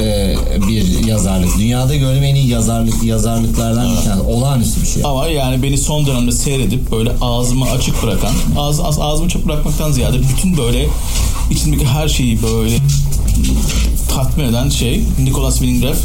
e, 0.00 0.36
bir 0.68 1.06
yazarlık. 1.06 1.58
Dünyada 1.58 1.96
gördüğüm 1.96 2.24
en 2.24 2.34
iyi 2.34 2.48
yazarlık 2.48 3.02
yazarlıklardan 3.02 3.90
bir 3.90 4.04
tanesi. 4.04 4.22
Olağanüstü 4.22 4.82
bir 4.82 4.86
şey. 4.86 5.02
Ama 5.04 5.26
yani 5.26 5.62
beni 5.62 5.78
son 5.78 6.06
dönemde 6.06 6.32
seyredip 6.32 6.90
böyle 6.90 7.12
ağzımı 7.20 7.70
açık 7.70 8.02
bırakan, 8.02 8.32
ağız, 8.58 8.80
ağız, 8.80 8.98
ağzımı 8.98 9.26
açık 9.26 9.46
bırakmaktan 9.46 9.92
ziyade 9.92 10.18
bütün 10.18 10.56
böyle 10.56 10.88
içindeki 11.50 11.86
her 11.86 12.08
şeyi 12.08 12.42
böyle 12.42 12.76
tatmin 14.14 14.44
eden 14.44 14.68
şey 14.68 15.02
Nicholas 15.24 15.58
Winding 15.58 15.84
Refn 15.84 16.02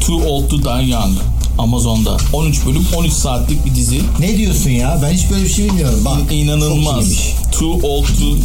Too 0.00 0.16
Old 0.16 0.48
to 0.48 0.58
Die 0.58 0.90
Young 0.90 1.14
Amazon'da. 1.58 2.16
13 2.32 2.66
bölüm 2.66 2.86
13 2.96 3.12
saatlik 3.12 3.66
bir 3.66 3.74
dizi. 3.74 4.00
Ne 4.20 4.38
diyorsun 4.38 4.70
ya? 4.70 5.00
Ben 5.02 5.12
hiç 5.12 5.30
böyle 5.30 5.44
bir 5.44 5.48
şey 5.48 5.64
bilmiyorum. 5.64 6.02
Bak. 6.04 6.18
inanılmaz. 6.32 7.14
Too 7.58 7.72
Old 7.82 8.04
to 8.06 8.36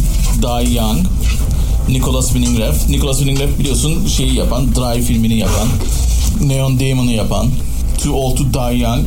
Die 0.42 0.74
Young. 0.74 0.98
Nicholas 1.88 2.32
Winding 2.32 2.58
Refn 2.58 2.92
Nicholas 2.92 3.18
Winding 3.18 3.40
Refn 3.40 3.58
biliyorsun 3.58 4.06
şeyi 4.06 4.34
yapan 4.34 4.74
Drive 4.74 5.02
filmini 5.02 5.38
yapan 5.38 5.68
Neon 6.40 6.80
Demon'ı 6.80 7.12
yapan 7.12 7.46
Too 8.02 8.12
Old 8.12 8.36
to 8.36 8.44
Die 8.44 8.78
Young. 8.78 9.04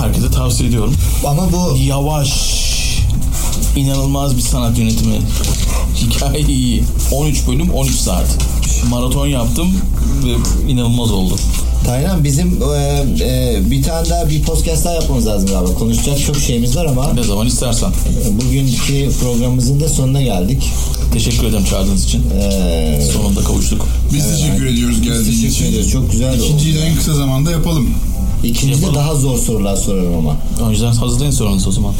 Herkese 0.00 0.30
tavsiye 0.30 0.68
ediyorum. 0.68 0.94
Ama 1.26 1.52
bu 1.52 1.76
yavaş. 1.76 2.58
İnanılmaz 3.76 4.36
bir 4.36 4.42
sanat 4.42 4.78
yönetimi. 4.78 5.16
Hikaye 5.96 6.40
iyi. 6.40 6.84
13 7.12 7.46
bölüm 7.46 7.70
13 7.70 7.94
saat. 7.94 8.38
Maraton 8.90 9.26
yaptım 9.26 9.68
ve 10.24 10.34
inanılmaz 10.72 11.10
oldu 11.10 11.36
Taylan 11.88 12.24
bizim 12.24 12.46
e, 12.76 13.04
e, 13.24 13.58
bir 13.70 13.82
tane 13.82 14.08
daha 14.10 14.28
bir 14.30 14.42
podcast 14.42 14.84
daha 14.84 14.94
yapmamız 14.94 15.26
lazım 15.26 15.48
galiba. 15.48 15.74
Konuşacak 15.74 16.18
çok 16.26 16.36
şeyimiz 16.36 16.76
var 16.76 16.86
ama 16.86 17.12
ne 17.12 17.22
zaman 17.22 17.46
istersen 17.46 17.92
bugünkü 18.30 19.10
programımızın 19.20 19.80
da 19.80 19.88
sonuna 19.88 20.22
geldik. 20.22 20.62
teşekkür 21.12 21.46
ederim 21.46 21.64
çağırdığınız 21.64 22.04
için 22.04 22.22
E, 22.40 23.00
sonunda 23.12 23.40
kavuştuk 23.40 23.88
Biz 24.14 24.24
teşekkür 24.30 24.66
ediyoruz 24.66 25.02
geldiğiniz 25.02 25.44
için. 25.44 25.64
ederiz. 25.64 25.90
Çok 25.90 26.12
güzel 26.12 26.34
oldu. 26.34 26.44
İkinciyi 26.44 26.74
de 26.74 26.80
en 26.80 26.96
kısa 26.96 27.14
zamanda 27.14 27.50
yapalım. 27.50 27.90
İkinci 28.44 28.68
de 28.72 28.76
Yapalım. 28.76 28.94
daha 28.94 29.14
zor 29.14 29.38
sorular 29.38 29.76
sorarım 29.76 30.14
ama. 30.18 30.36
o 30.66 30.70
yüzden 30.70 30.92
hazırlayın 30.92 31.30
sorunuzu 31.32 31.68
o 31.68 31.72
zaman 31.72 31.92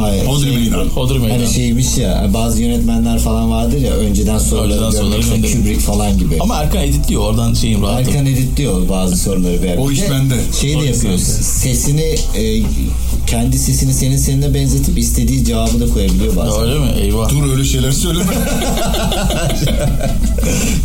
Hayır, 0.00 0.26
Hodri 0.26 0.44
şey- 0.46 0.56
Meydan. 0.56 0.86
Hodri 0.88 1.18
Meydan 1.18 1.38
Hani 1.38 1.54
şeymiş 1.54 1.96
ya 1.98 2.30
bazı 2.34 2.62
yönetmenler 2.62 3.18
falan 3.18 3.50
vardır 3.50 3.78
ya 3.78 3.92
önceden 3.92 4.38
soruları 4.38 4.72
Önceden 4.72 4.90
soruları 4.90 5.20
görmek 5.20 5.34
gönderiyor. 5.42 5.58
Kubrick 5.62 5.80
falan 5.80 6.18
gibi. 6.18 6.36
ama 6.40 6.56
Erkan 6.56 6.82
editliyor 6.82 7.22
oradan 7.22 7.54
şeyim 7.54 7.82
rahatım 7.82 8.08
Erkan 8.14 8.26
editliyor 8.26 8.88
bazı 8.88 9.16
soruları. 9.16 9.62
bir 9.62 9.76
O 9.78 9.90
iş 9.90 10.00
bende. 10.10 10.34
Şey 10.60 10.80
de 10.80 10.84
yapıyor. 10.86 11.18
Sesini 11.42 12.14
e, 12.36 12.62
kendi 13.26 13.58
sesini 13.58 13.94
senin 13.94 14.16
seninle 14.16 14.54
benzetip 14.54 14.98
istediği 14.98 15.44
cevabı 15.44 15.80
da 15.80 15.88
koyabiliyor 15.94 16.36
bazen. 16.36 16.62
öyle 16.62 16.78
mi 16.78 16.86
eyvah 17.00 17.28
Dur 17.28 17.50
öyle 17.52 17.64
şeyler 17.64 17.92
söyleme. 17.92 18.24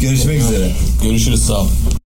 Görüşmek 0.01 0.41
üzere. 0.41 0.71
görüşürüz 1.03 1.41
sağ 1.43 1.61
ol 1.61 1.67